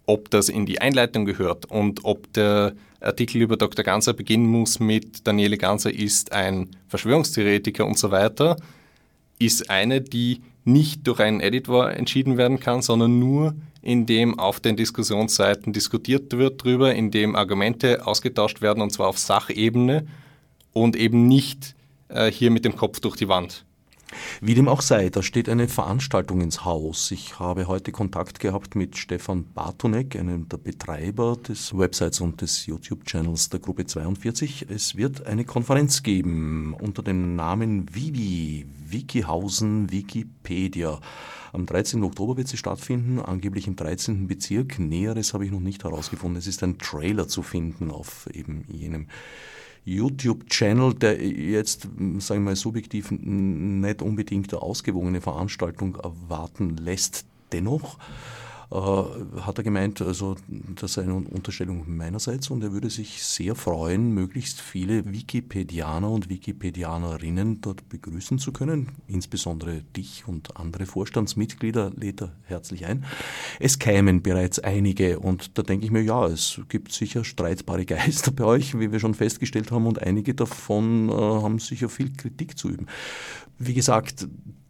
[0.06, 3.84] ob das in die Einleitung gehört und ob der Artikel über Dr.
[3.84, 8.56] Ganser beginnen muss mit Daniele Ganser ist ein Verschwörungstheoretiker und so weiter,
[9.40, 14.60] ist eine, die nicht durch einen Editor entschieden werden kann, sondern nur in dem auf
[14.60, 20.08] den Diskussionsseiten diskutiert wird darüber, in dem Argumente ausgetauscht werden und zwar auf Sachebene
[20.72, 21.76] und eben nicht
[22.08, 23.66] äh, hier mit dem Kopf durch die Wand.
[24.42, 27.12] Wie dem auch sei, da steht eine Veranstaltung ins Haus.
[27.12, 32.66] Ich habe heute Kontakt gehabt mit Stefan Bartonek, einem der Betreiber des Websites und des
[32.66, 34.68] YouTube-Channels der Gruppe 42.
[34.70, 41.00] Es wird eine Konferenz geben unter dem Namen Vivi, Wikihausen, Wikipedia.
[41.52, 42.04] Am 13.
[42.04, 44.28] Oktober wird sie stattfinden, angeblich im 13.
[44.28, 44.80] Bezirk.
[44.80, 46.38] Näheres habe ich noch nicht herausgefunden.
[46.38, 49.08] Es ist ein Trailer zu finden auf eben jenem
[49.86, 57.26] YouTube-Channel, der jetzt, sagen wir mal, subjektiv nicht unbedingt eine ausgewogene Veranstaltung erwarten lässt.
[57.52, 57.98] Dennoch
[58.74, 64.14] hat er gemeint, also das sei eine Unterstellung meinerseits und er würde sich sehr freuen,
[64.14, 72.22] möglichst viele Wikipedianer und Wikipedianerinnen dort begrüßen zu können, insbesondere dich und andere Vorstandsmitglieder lädt
[72.22, 73.06] er herzlich ein.
[73.60, 78.32] Es kämen bereits einige und da denke ich mir, ja, es gibt sicher streitbare Geister
[78.32, 82.58] bei euch, wie wir schon festgestellt haben und einige davon äh, haben sicher viel Kritik
[82.58, 82.88] zu üben.
[83.60, 84.28] Wie gesagt,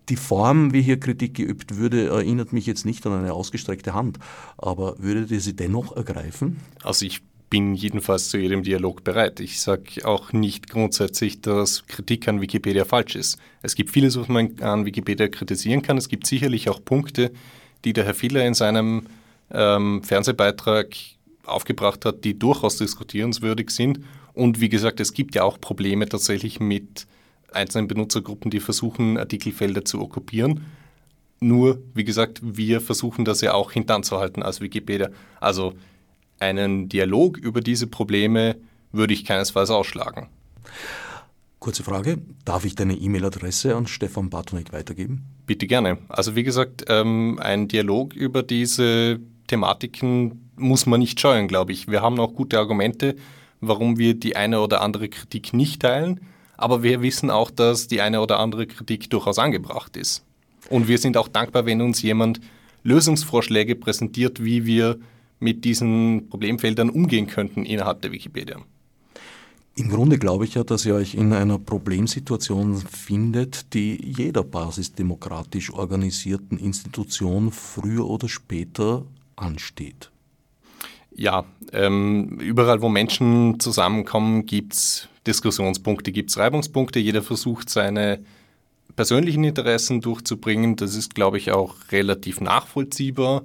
[0.10, 4.20] die Form, wie hier Kritik geübt würde, erinnert mich jetzt nicht an eine ausgestreckte Hand.
[4.58, 6.60] Aber würdet ihr sie dennoch ergreifen?
[6.84, 9.40] Also ich bin jedenfalls zu jedem Dialog bereit.
[9.40, 13.38] Ich sage auch nicht grundsätzlich, dass Kritik an Wikipedia falsch ist.
[13.62, 15.98] Es gibt vieles, was man an Wikipedia kritisieren kann.
[15.98, 17.32] Es gibt sicherlich auch Punkte,
[17.86, 19.04] die der Herr Filler in seinem
[19.52, 20.96] ähm, Fernsehbeitrag
[21.46, 24.00] aufgebracht hat, die durchaus diskutierenswürdig sind.
[24.34, 27.06] Und wie gesagt, es gibt ja auch Probleme tatsächlich mit
[27.54, 30.66] einzelnen Benutzergruppen, die versuchen, Artikelfelder zu okkupieren.
[31.40, 35.10] Nur, wie gesagt, wir versuchen das ja auch hintanzuhalten als Wikipedia.
[35.40, 35.74] Also
[36.40, 38.56] einen Dialog über diese Probleme
[38.92, 40.28] würde ich keinesfalls ausschlagen.
[41.60, 45.24] Kurze Frage, darf ich deine E-Mail-Adresse an Stefan Bartonek weitergeben?
[45.46, 45.98] Bitte gerne.
[46.10, 51.88] Also wie gesagt, ähm, ein Dialog über diese Thematiken muss man nicht scheuen, glaube ich.
[51.88, 53.16] Wir haben auch gute Argumente,
[53.62, 56.20] warum wir die eine oder andere Kritik nicht teilen.
[56.56, 60.24] Aber wir wissen auch, dass die eine oder andere Kritik durchaus angebracht ist.
[60.70, 62.40] Und wir sind auch dankbar, wenn uns jemand
[62.84, 65.00] Lösungsvorschläge präsentiert, wie wir
[65.40, 68.58] mit diesen Problemfeldern umgehen könnten innerhalb der Wikipedia.
[69.76, 75.74] Im Grunde glaube ich ja, dass ihr euch in einer Problemsituation findet, die jeder basisdemokratisch
[75.74, 79.04] organisierten Institution früher oder später
[79.36, 80.12] ansteht.
[81.16, 87.00] Ja, ähm, überall wo Menschen zusammenkommen, gibt es Diskussionspunkte, gibt es Reibungspunkte.
[87.00, 88.20] Jeder versucht seine
[88.96, 90.76] persönlichen Interessen durchzubringen.
[90.76, 93.44] Das ist, glaube ich, auch relativ nachvollziehbar.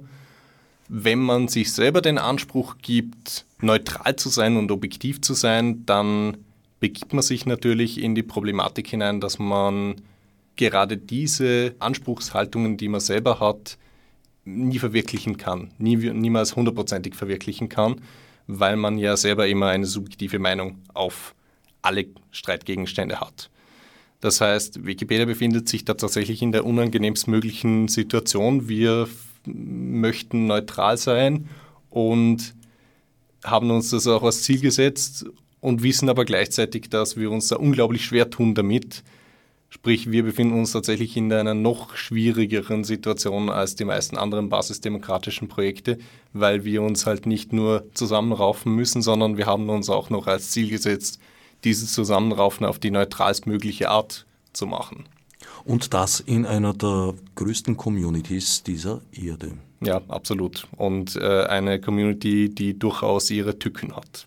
[0.87, 6.37] Wenn man sich selber den Anspruch gibt, neutral zu sein und objektiv zu sein, dann
[6.79, 9.95] begibt man sich natürlich in die Problematik hinein, dass man
[10.55, 13.77] gerade diese Anspruchshaltungen, die man selber hat,
[14.45, 18.01] nie verwirklichen kann, nie, niemals hundertprozentig verwirklichen kann,
[18.47, 21.35] weil man ja selber immer eine subjektive Meinung auf
[21.81, 23.49] alle Streitgegenstände hat.
[24.21, 28.67] Das heißt, Wikipedia befindet sich da tatsächlich in der unangenehmstmöglichen Situation.
[28.67, 29.07] Wir
[29.45, 31.47] möchten neutral sein
[31.89, 32.53] und
[33.43, 35.25] haben uns das auch als Ziel gesetzt
[35.61, 39.03] und wissen aber gleichzeitig, dass wir uns da unglaublich schwer tun damit.
[39.69, 45.47] Sprich, wir befinden uns tatsächlich in einer noch schwierigeren Situation als die meisten anderen basisdemokratischen
[45.47, 45.99] Projekte,
[46.33, 50.51] weil wir uns halt nicht nur zusammenraufen müssen, sondern wir haben uns auch noch als
[50.51, 51.19] Ziel gesetzt,
[51.63, 55.05] dieses Zusammenraufen auf die neutralstmögliche Art zu machen.
[55.65, 59.53] Und das in einer der größten Communities dieser Erde.
[59.81, 60.67] Ja, absolut.
[60.77, 64.25] Und äh, eine Community, die durchaus ihre Tücken hat.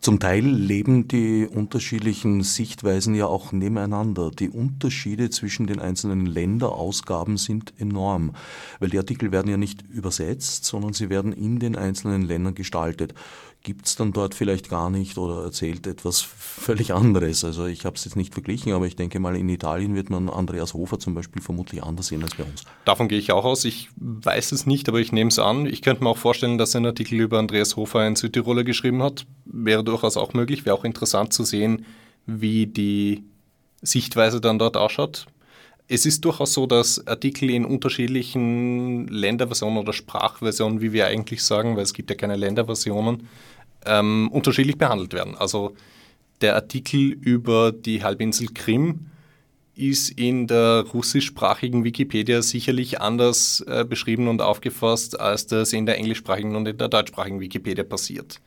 [0.00, 4.30] Zum Teil leben die unterschiedlichen Sichtweisen ja auch nebeneinander.
[4.30, 8.34] Die Unterschiede zwischen den einzelnen Länderausgaben sind enorm,
[8.80, 13.14] weil die Artikel werden ja nicht übersetzt, sondern sie werden in den einzelnen Ländern gestaltet
[13.62, 17.44] gibt es dann dort vielleicht gar nicht oder erzählt etwas völlig anderes.
[17.44, 20.28] Also ich habe es jetzt nicht verglichen, aber ich denke mal, in Italien wird man
[20.30, 22.64] Andreas Hofer zum Beispiel vermutlich anders sehen als bei uns.
[22.84, 23.64] Davon gehe ich auch aus.
[23.64, 25.66] Ich weiß es nicht, aber ich nehme es an.
[25.66, 29.26] Ich könnte mir auch vorstellen, dass ein Artikel über Andreas Hofer in Südtiroler geschrieben hat.
[29.44, 30.64] Wäre durchaus auch möglich.
[30.64, 31.84] Wäre auch interessant zu sehen,
[32.26, 33.24] wie die
[33.82, 35.26] Sichtweise dann dort ausschaut.
[35.90, 41.76] Es ist durchaus so, dass Artikel in unterschiedlichen Länderversionen oder Sprachversionen, wie wir eigentlich sagen,
[41.76, 43.26] weil es gibt ja keine Länderversionen,
[43.86, 45.34] ähm, unterschiedlich behandelt werden.
[45.34, 45.74] Also
[46.42, 49.06] der Artikel über die Halbinsel Krim
[49.74, 55.96] ist in der russischsprachigen Wikipedia sicherlich anders äh, beschrieben und aufgefasst, als das in der
[55.96, 58.40] englischsprachigen und in der deutschsprachigen Wikipedia passiert.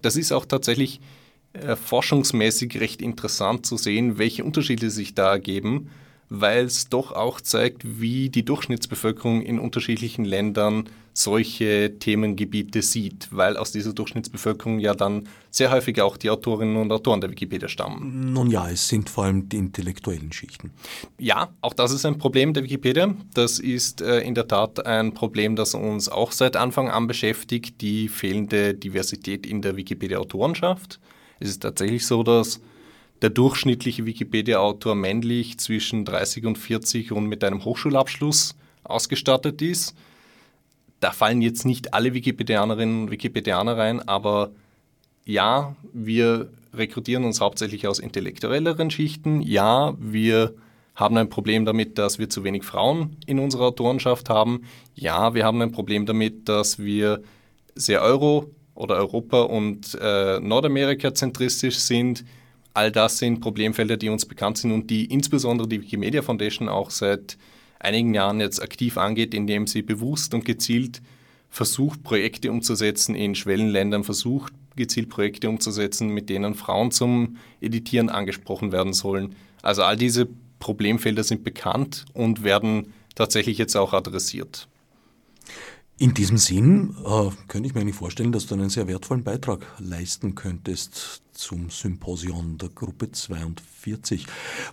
[0.00, 1.00] Das ist auch tatsächlich
[1.52, 5.90] äh, forschungsmäßig recht interessant zu sehen, welche Unterschiede sich da ergeben
[6.30, 13.56] weil es doch auch zeigt, wie die Durchschnittsbevölkerung in unterschiedlichen Ländern solche Themengebiete sieht, weil
[13.56, 18.32] aus dieser Durchschnittsbevölkerung ja dann sehr häufig auch die Autorinnen und Autoren der Wikipedia stammen.
[18.32, 20.70] Nun ja, es sind vor allem die intellektuellen Schichten.
[21.18, 23.12] Ja, auch das ist ein Problem der Wikipedia.
[23.34, 27.80] Das ist äh, in der Tat ein Problem, das uns auch seit Anfang an beschäftigt,
[27.80, 31.00] die fehlende Diversität in der Wikipedia-Autorenschaft.
[31.40, 32.60] Es ist tatsächlich so, dass
[33.22, 39.94] der durchschnittliche Wikipedia-Autor männlich zwischen 30 und 40 und mit einem Hochschulabschluss ausgestattet ist.
[41.00, 44.50] Da fallen jetzt nicht alle Wikipedianerinnen und Wikipedianer rein, aber
[45.24, 49.42] ja, wir rekrutieren uns hauptsächlich aus intellektuelleren Schichten.
[49.42, 50.54] Ja, wir
[50.94, 54.62] haben ein Problem damit, dass wir zu wenig Frauen in unserer Autorenschaft haben.
[54.94, 57.22] Ja, wir haben ein Problem damit, dass wir
[57.74, 62.24] sehr Euro- oder Europa- und äh, Nordamerika-zentristisch sind
[62.74, 66.90] all das sind Problemfelder, die uns bekannt sind und die insbesondere die Wikimedia Foundation auch
[66.90, 67.36] seit
[67.78, 71.00] einigen Jahren jetzt aktiv angeht, indem sie bewusst und gezielt
[71.48, 78.70] versucht, Projekte umzusetzen in Schwellenländern, versucht, gezielt Projekte umzusetzen, mit denen Frauen zum Editieren angesprochen
[78.70, 79.34] werden sollen.
[79.62, 80.28] Also all diese
[80.60, 84.68] Problemfelder sind bekannt und werden tatsächlich jetzt auch adressiert.
[85.98, 89.66] In diesem Sinn äh, könnte ich mir eigentlich vorstellen, dass du einen sehr wertvollen Beitrag
[89.78, 94.26] leisten könntest zum Symposion der Gruppe 42,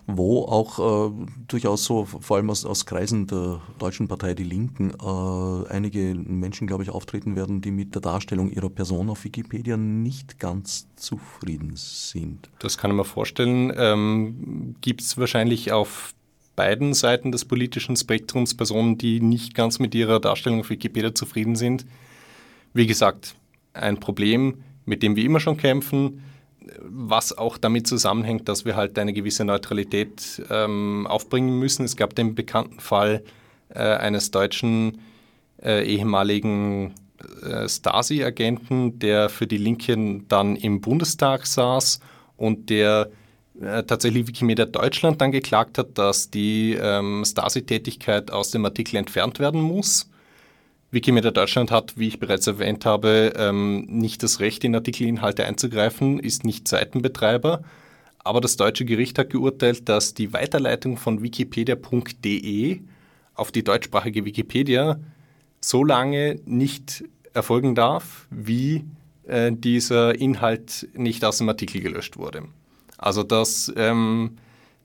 [0.06, 4.90] wo auch äh, durchaus so, vor allem aus, aus, Kreisen der Deutschen Partei Die Linken,
[4.90, 9.76] äh, einige Menschen, glaube ich, auftreten werden, die mit der Darstellung ihrer Person auf Wikipedia
[9.76, 12.50] nicht ganz zufrieden sind.
[12.58, 13.72] Das kann ich mir vorstellen.
[13.74, 16.14] Ähm, Gibt es wahrscheinlich auf
[16.54, 21.56] beiden Seiten des politischen Spektrums Personen, die nicht ganz mit ihrer Darstellung auf Wikipedia zufrieden
[21.56, 21.86] sind.
[22.74, 23.36] Wie gesagt,
[23.72, 26.20] ein Problem, mit dem wir immer schon kämpfen,
[26.80, 31.84] was auch damit zusammenhängt, dass wir halt eine gewisse Neutralität ähm, aufbringen müssen.
[31.84, 33.22] Es gab den bekannten Fall
[33.70, 34.98] äh, eines deutschen
[35.62, 36.94] äh, ehemaligen
[37.42, 42.00] äh, Stasi-Agenten, der für die Linken dann im Bundestag saß
[42.36, 43.10] und der
[43.60, 49.40] äh, tatsächlich Wikimedia Deutschland dann geklagt hat, dass die ähm, Stasi-Tätigkeit aus dem Artikel entfernt
[49.40, 50.08] werden muss.
[50.90, 56.18] Wikimedia Deutschland hat, wie ich bereits erwähnt habe, ähm, nicht das Recht, in Artikelinhalte einzugreifen,
[56.18, 57.62] ist nicht Seitenbetreiber.
[58.18, 62.80] Aber das deutsche Gericht hat geurteilt, dass die Weiterleitung von wikipedia.de
[63.34, 64.98] auf die deutschsprachige Wikipedia
[65.60, 68.84] so lange nicht erfolgen darf, wie
[69.26, 72.44] äh, dieser Inhalt nicht aus dem Artikel gelöscht wurde.
[72.96, 74.38] Also das, ähm,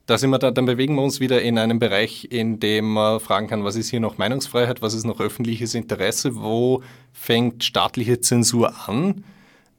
[0.06, 3.20] da sind wir da, dann bewegen wir uns wieder in einem Bereich, in dem man
[3.20, 6.82] fragen kann, was ist hier noch Meinungsfreiheit, was ist noch öffentliches Interesse, wo
[7.12, 9.24] fängt staatliche Zensur an?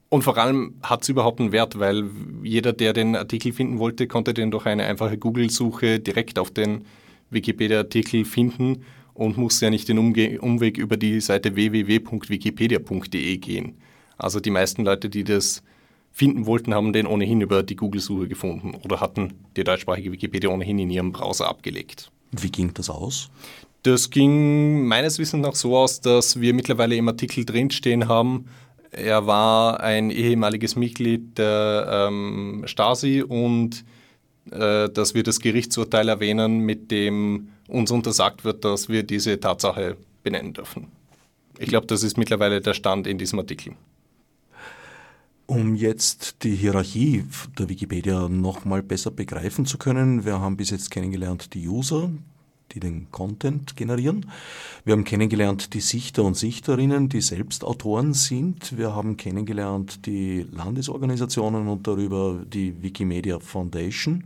[0.09, 2.09] Und vor allem hat es überhaupt einen Wert, weil
[2.43, 6.85] jeder, der den Artikel finden wollte, konnte den durch eine einfache Google-Suche direkt auf den
[7.29, 13.77] Wikipedia-Artikel finden und musste ja nicht den Umge Umweg über die Seite www.wikipedia.de gehen.
[14.17, 15.63] Also die meisten Leute, die das
[16.15, 20.79] finden wollten, haben den ohnehin über die Google-Suche gefunden oder hatten die deutschsprachige Wikipedia ohnehin
[20.79, 22.09] in ihrem Browser abgelegt.
[22.31, 23.29] Wie ging das aus?
[23.83, 28.45] Das ging meines Wissens nach so aus, dass wir mittlerweile im Artikel drinstehen haben,
[28.91, 33.83] er war ein ehemaliges Mitglied der ähm, Stasi und
[34.51, 39.97] äh, dass wir das Gerichtsurteil erwähnen, mit dem uns untersagt wird, dass wir diese Tatsache
[40.23, 40.87] benennen dürfen.
[41.59, 43.73] Ich glaube, das ist mittlerweile der Stand in diesem Artikel.
[45.47, 47.23] Um jetzt die Hierarchie
[47.59, 52.09] der Wikipedia nochmal besser begreifen zu können, wir haben bis jetzt kennengelernt die User,
[52.71, 54.25] die den Content generieren.
[54.85, 58.75] Wir haben kennengelernt die Sichter und Sichterinnen, die selbst Autoren sind.
[58.75, 64.23] Wir haben kennengelernt die Landesorganisationen und darüber die Wikimedia Foundation.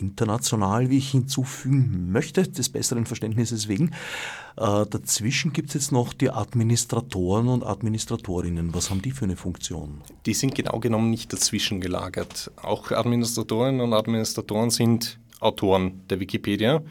[0.00, 3.90] International, wie ich hinzufügen möchte, des besseren Verständnisses wegen.
[4.56, 8.74] Äh, dazwischen gibt es jetzt noch die Administratoren und Administratorinnen.
[8.74, 10.02] Was haben die für eine Funktion?
[10.26, 12.50] Die sind genau genommen nicht dazwischen gelagert.
[12.56, 16.82] Auch Administratorinnen und Administratoren sind Autoren der Wikipedia.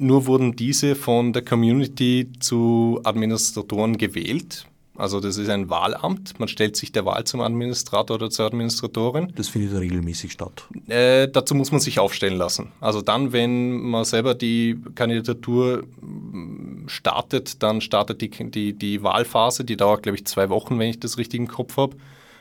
[0.00, 4.67] Nur wurden diese von der Community zu Administratoren gewählt.
[4.98, 6.40] Also das ist ein Wahlamt.
[6.40, 9.32] Man stellt sich der Wahl zum Administrator oder zur Administratorin.
[9.36, 10.64] Das findet regelmäßig statt.
[10.88, 12.72] Äh, dazu muss man sich aufstellen lassen.
[12.80, 19.64] Also dann, wenn man selber die Kandidatur mm, startet, dann startet die, die, die Wahlphase.
[19.64, 21.96] Die dauert, glaube ich, zwei Wochen, wenn ich das richtig im Kopf habe,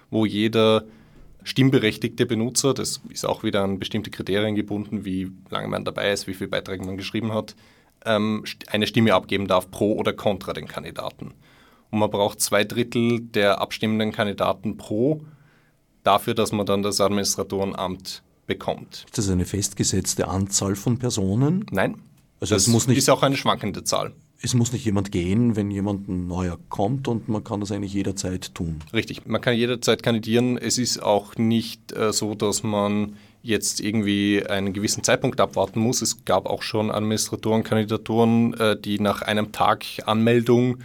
[0.09, 0.83] wo jeder
[1.43, 6.25] stimmberechtigte Benutzer, das ist auch wieder an bestimmte Kriterien gebunden, wie lange man dabei ist,
[6.25, 7.55] wie viele Beiträge man geschrieben hat,
[8.03, 11.35] ähm, eine Stimme abgeben darf pro oder contra den Kandidaten.
[11.91, 15.21] Und man braucht zwei Drittel der abstimmenden Kandidaten pro
[16.03, 19.05] dafür, dass man dann das Administratorenamt bekommt.
[19.05, 21.65] Ist das eine festgesetzte Anzahl von Personen?
[21.71, 21.95] Nein.
[22.39, 25.55] Also das es muss nicht, ist auch eine schwankende Zahl es muss nicht jemand gehen,
[25.55, 28.79] wenn jemand neuer kommt und man kann das eigentlich jederzeit tun.
[28.93, 30.57] Richtig, man kann jederzeit kandidieren.
[30.57, 36.01] Es ist auch nicht äh, so, dass man jetzt irgendwie einen gewissen Zeitpunkt abwarten muss.
[36.01, 40.77] Es gab auch schon Administratorenkandidaturen, äh, die nach einem Tag Anmeldung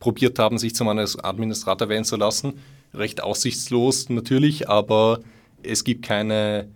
[0.00, 2.54] probiert haben, sich zum Administrator wählen zu lassen.
[2.94, 5.20] Recht aussichtslos natürlich, aber
[5.62, 6.68] es gibt keine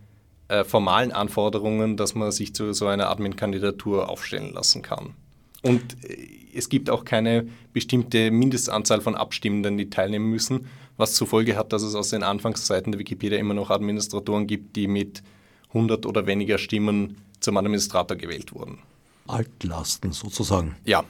[0.49, 5.15] äh, formalen Anforderungen, dass man sich zu so einer Admin-Kandidatur aufstellen lassen kann.
[5.63, 10.67] Und äh, es gibt auch keine bestimmte Mindestanzahl von Abstimmenden, die teilnehmen müssen,
[10.97, 14.77] was zur Folge hat, dass es aus den Anfangszeiten der Wikipedia immer noch Administratoren gibt,
[14.77, 15.23] die mit
[15.69, 18.79] 100 oder weniger Stimmen zum Administrator gewählt wurden.
[19.27, 20.77] Altlasten sozusagen.
[20.85, 21.05] Ja.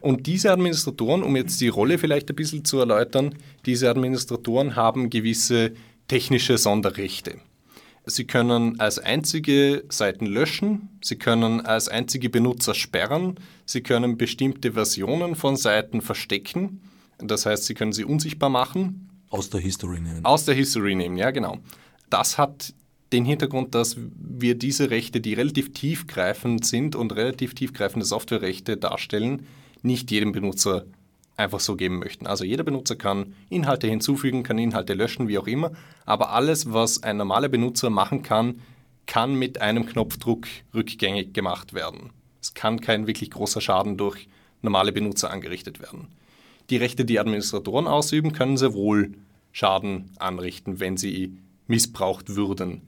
[0.00, 3.34] Und diese Administratoren, um jetzt die Rolle vielleicht ein bisschen zu erläutern,
[3.64, 5.72] diese Administratoren haben gewisse
[6.08, 7.40] technische Sonderrechte.
[8.08, 13.34] Sie können als einzige Seiten löschen, Sie können als einzige Benutzer sperren,
[13.64, 16.80] Sie können bestimmte Versionen von Seiten verstecken,
[17.18, 19.10] das heißt, Sie können sie unsichtbar machen.
[19.28, 20.24] Aus der History nehmen.
[20.24, 21.58] Aus der History nehmen, ja genau.
[22.08, 22.74] Das hat
[23.12, 29.46] den Hintergrund, dass wir diese Rechte, die relativ tiefgreifend sind und relativ tiefgreifende Softwarerechte darstellen,
[29.86, 30.84] nicht jedem Benutzer
[31.36, 32.26] einfach so geben möchten.
[32.26, 35.72] Also jeder Benutzer kann Inhalte hinzufügen, kann Inhalte löschen, wie auch immer,
[36.04, 38.60] aber alles, was ein normaler Benutzer machen kann,
[39.06, 42.10] kann mit einem Knopfdruck rückgängig gemacht werden.
[42.40, 44.28] Es kann kein wirklich großer Schaden durch
[44.62, 46.08] normale Benutzer angerichtet werden.
[46.70, 49.12] Die Rechte, die Administratoren ausüben, können sehr wohl
[49.52, 52.82] Schaden anrichten, wenn sie missbraucht würden.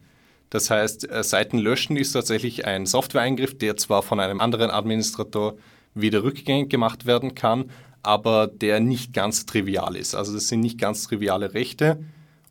[0.50, 5.56] Das heißt, äh, Seiten löschen ist tatsächlich ein Softwareeingriff, der zwar von einem anderen Administrator
[6.00, 7.70] wieder rückgängig gemacht werden kann,
[8.02, 10.14] aber der nicht ganz trivial ist.
[10.14, 12.04] Also das sind nicht ganz triviale Rechte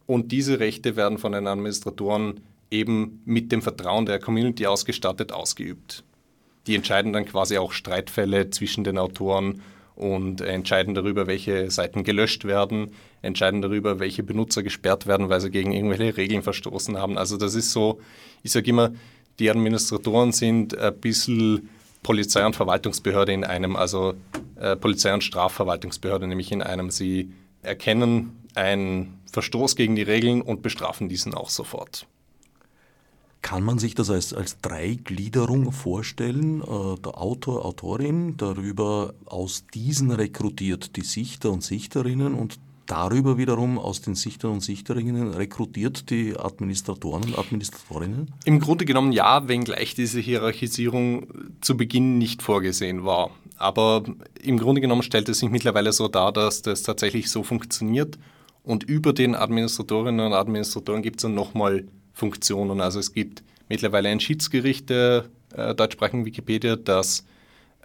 [0.06, 6.04] und diese Rechte werden von den Administratoren eben mit dem Vertrauen der Community ausgestattet ausgeübt.
[6.68, 9.62] Die entscheiden dann quasi auch Streitfälle zwischen den Autoren
[9.96, 12.92] und entscheiden darüber, welche Seiten gelöscht werden,
[13.22, 17.18] entscheiden darüber, welche Benutzer gesperrt werden, weil sie gegen irgendwelche Regeln verstoßen haben.
[17.18, 18.00] Also das ist so,
[18.44, 18.92] ich sage immer,
[19.40, 21.70] die Administratoren sind ein bisschen
[22.08, 24.14] Polizei- und Verwaltungsbehörde in einem, also
[24.56, 26.90] äh, Polizei- und Strafverwaltungsbehörde nämlich in einem.
[26.90, 27.34] Sie
[27.64, 32.08] erkennen einen Verstoß gegen die Regeln und bestrafen diesen auch sofort.
[33.42, 36.62] Kann man sich das als, als Dreigliederung vorstellen?
[36.62, 43.78] Äh, der Autor, Autorin, darüber aus diesen rekrutiert die Sichter und Sichterinnen und darüber wiederum
[43.78, 48.34] aus den Sichtern und Sichterinnen rekrutiert die Administratoren und Administratorinnen?
[48.46, 51.28] Im Grunde genommen ja, wenngleich diese Hierarchisierung
[51.62, 53.32] zu Beginn nicht vorgesehen war.
[53.58, 54.04] Aber
[54.42, 58.18] im Grunde genommen stellt es sich mittlerweile so dar, dass das tatsächlich so funktioniert.
[58.64, 62.82] Und über den Administratorinnen und Administratoren gibt es dann nochmal Funktionen.
[62.82, 65.26] Also es gibt mittlerweile ein Schiedsgericht der
[65.56, 67.26] äh, deutschsprachigen Wikipedia, das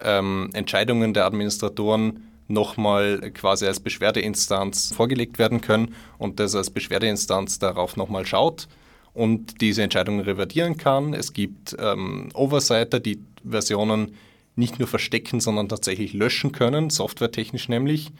[0.01, 7.59] ähm, Entscheidungen der Administratoren nochmal quasi als Beschwerdeinstanz vorgelegt werden können und das als Beschwerdeinstanz
[7.59, 8.67] darauf nochmal schaut
[9.13, 11.13] und diese Entscheidung revidieren kann.
[11.13, 14.15] Es gibt ähm, Oversighter, die Versionen
[14.55, 18.11] nicht nur verstecken, sondern tatsächlich löschen können, softwaretechnisch nämlich.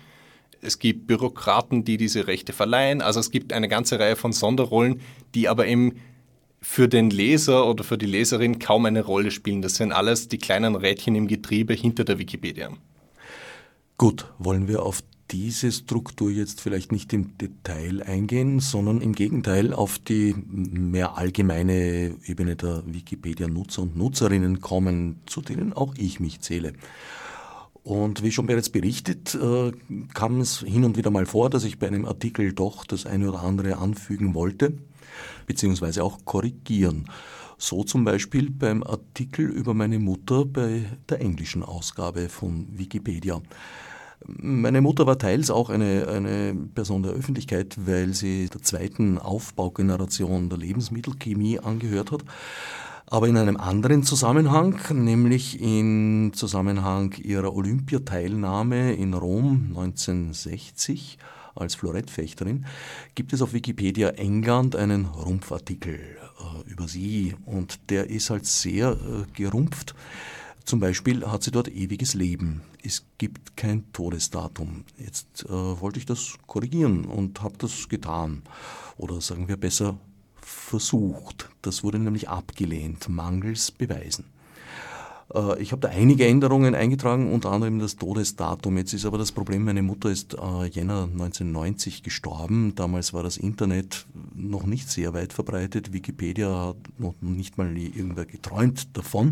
[0.62, 3.02] Es gibt Bürokraten, die diese Rechte verleihen.
[3.02, 5.02] Also es gibt eine ganze Reihe von Sonderrollen,
[5.36, 6.00] die aber eben
[6.62, 9.62] für den Leser oder für die Leserin kaum eine Rolle spielen.
[9.62, 12.70] Das sind alles die kleinen Rädchen im Getriebe hinter der Wikipedia.
[13.98, 19.74] Gut, wollen wir auf diese Struktur jetzt vielleicht nicht im Detail eingehen, sondern im Gegenteil
[19.74, 26.42] auf die mehr allgemeine Ebene der Wikipedia-Nutzer und Nutzerinnen kommen, zu denen auch ich mich
[26.42, 26.74] zähle.
[27.84, 29.72] Und wie schon bereits berichtet, äh,
[30.14, 33.30] kam es hin und wieder mal vor, dass ich bei einem Artikel doch das eine
[33.30, 34.78] oder andere anfügen wollte,
[35.48, 37.10] beziehungsweise auch korrigieren.
[37.64, 43.42] So zum Beispiel beim Artikel über meine Mutter bei der englischen Ausgabe von Wikipedia.
[44.26, 50.50] Meine Mutter war teils auch eine, eine Person der Öffentlichkeit, weil sie der zweiten Aufbaugeneration
[50.50, 52.26] der Lebensmittelchemie angehört hat.
[53.08, 61.18] Aber in einem anderen Zusammenhang, nämlich in Zusammenhang ihrer Olympiateilnahme in Rom 1960
[61.56, 62.66] als Florettfechterin,
[63.16, 68.92] gibt es auf Wikipedia England einen Rumpfartikel äh, über sie und der ist halt sehr
[68.92, 69.96] äh, gerumpft.
[70.66, 72.62] Zum Beispiel hat sie dort ewiges Leben.
[72.82, 74.86] Es gibt kein Todesdatum.
[74.98, 78.44] Jetzt äh, wollte ich das korrigieren und habe das getan.
[78.98, 79.98] Oder sagen wir besser
[80.38, 81.50] versucht.
[81.62, 84.26] Das wurde nämlich abgelehnt, mangels Beweisen.
[85.34, 88.78] Äh, ich habe da einige Änderungen eingetragen, unter anderem das Todesdatum.
[88.78, 92.74] Jetzt ist aber das Problem, meine Mutter ist äh, Jänner 1990 gestorben.
[92.76, 94.06] Damals war das Internet
[94.36, 95.94] noch nicht sehr weit verbreitet.
[95.94, 99.32] Wikipedia hat noch nicht mal irgendwer geträumt davon.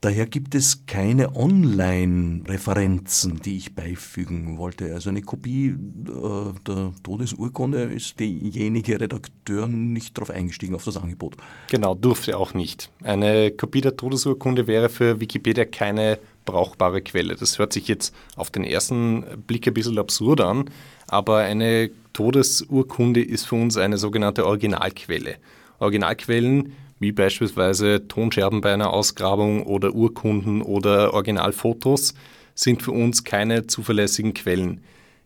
[0.00, 4.94] Daher gibt es keine Online-Referenzen, die ich beifügen wollte.
[4.94, 11.36] Also eine Kopie äh, der Todesurkunde ist derjenige Redakteur nicht darauf eingestiegen, auf das Angebot.
[11.68, 12.92] Genau, durfte auch nicht.
[13.02, 17.36] Eine Kopie der Todesurkunde wäre für Wikipedia keine brauchbare Quelle.
[17.36, 20.70] Das hört sich jetzt auf den ersten Blick ein bisschen absurd an,
[21.06, 25.36] aber eine Todesurkunde ist für uns eine sogenannte Originalquelle.
[25.78, 32.14] Originalquellen wie beispielsweise Tonscherben bei einer Ausgrabung oder Urkunden oder Originalfotos,
[32.54, 34.80] sind für uns keine zuverlässigen Quellen.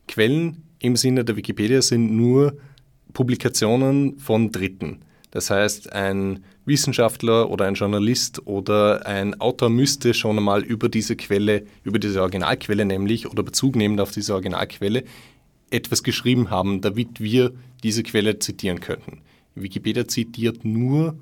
[0.06, 2.56] Quellen im Sinne der Wikipedia sind nur
[3.14, 5.00] Publikationen von Dritten.
[5.32, 11.16] Das heißt, ein Wissenschaftler oder ein Journalist oder ein Autor müsste schon einmal über diese
[11.16, 15.04] Quelle, über diese Originalquelle nämlich oder Bezug nehmend auf diese Originalquelle
[15.70, 17.52] etwas geschrieben haben, damit wir
[17.82, 19.22] diese Quelle zitieren könnten.
[19.54, 21.16] Wikipedia zitiert nur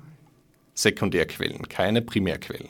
[0.73, 2.69] Sekundärquellen, keine Primärquellen.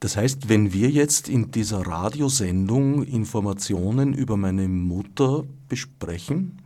[0.00, 6.58] Das heißt, wenn wir jetzt in dieser Radiosendung Informationen über meine Mutter besprechen,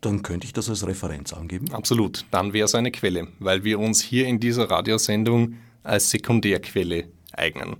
[0.00, 1.72] dann könnte ich das als Referenz angeben?
[1.72, 7.04] Absolut, dann wäre es eine Quelle, weil wir uns hier in dieser Radiosendung als Sekundärquelle
[7.32, 7.76] eignen.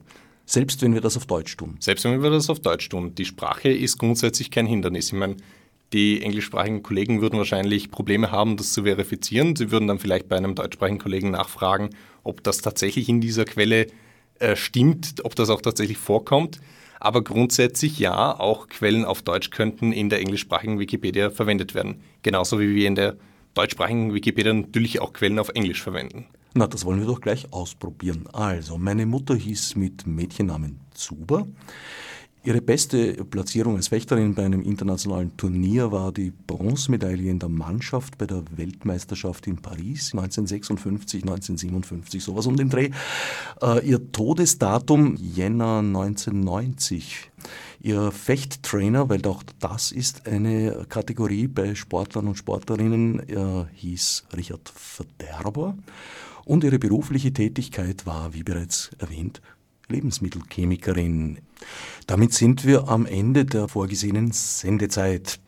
[0.47, 1.77] Selbst wenn wir das auf Deutsch tun?
[1.79, 3.15] Selbst wenn wir das auf Deutsch tun.
[3.15, 5.07] Die Sprache ist grundsätzlich kein Hindernis.
[5.07, 5.37] Ich meine,
[5.93, 9.57] die englischsprachigen Kollegen würden wahrscheinlich Probleme haben, das zu verifizieren.
[9.57, 11.91] Sie würden dann vielleicht bei einem deutschsprachigen Kollegen nachfragen,
[12.23, 13.87] ob das tatsächlich in dieser Quelle
[14.39, 16.61] äh, stimmt, ob das auch tatsächlich vorkommt.
[17.01, 22.03] Aber grundsätzlich ja, auch Quellen auf Deutsch könnten in der englischsprachigen Wikipedia verwendet werden.
[22.23, 23.17] Genauso wie wir in der
[23.55, 26.27] deutschsprachigen Wikipedia natürlich auch Quellen auf Englisch verwenden.
[26.55, 28.27] Na, das wollen wir doch gleich ausprobieren.
[28.33, 31.47] Also, meine Mutter hieß mit Mädchennamen Zuber.
[32.43, 38.17] Ihre beste Platzierung als Fechterin bei einem internationalen Turnier war die Bronzemedaille in der Mannschaft
[38.17, 42.93] bei der Weltmeisterschaft in Paris 1956, 1957, sowas um den Dreh.
[43.61, 47.31] Äh, ihr Todesdatum Jänner 1990.
[47.83, 55.77] Ihr Fechttrainer, weil auch das ist eine Kategorie bei Sportlern und Sportlerinnen, hieß Richard Verderber.
[56.45, 59.41] Und ihre berufliche Tätigkeit war, wie bereits erwähnt,
[59.91, 61.39] Lebensmittelchemikerin.
[62.07, 65.41] Damit sind wir am Ende der vorgesehenen Sendezeit.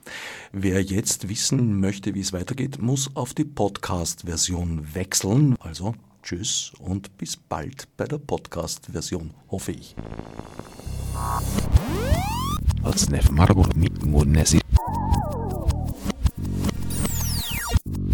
[0.52, 5.56] Wer jetzt wissen möchte, wie es weitergeht, muss auf die Podcast-Version wechseln.
[5.60, 9.96] Also tschüss und bis bald bei der Podcast-Version, hoffe ich.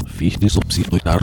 [0.06, 1.20] Fichte subsidiar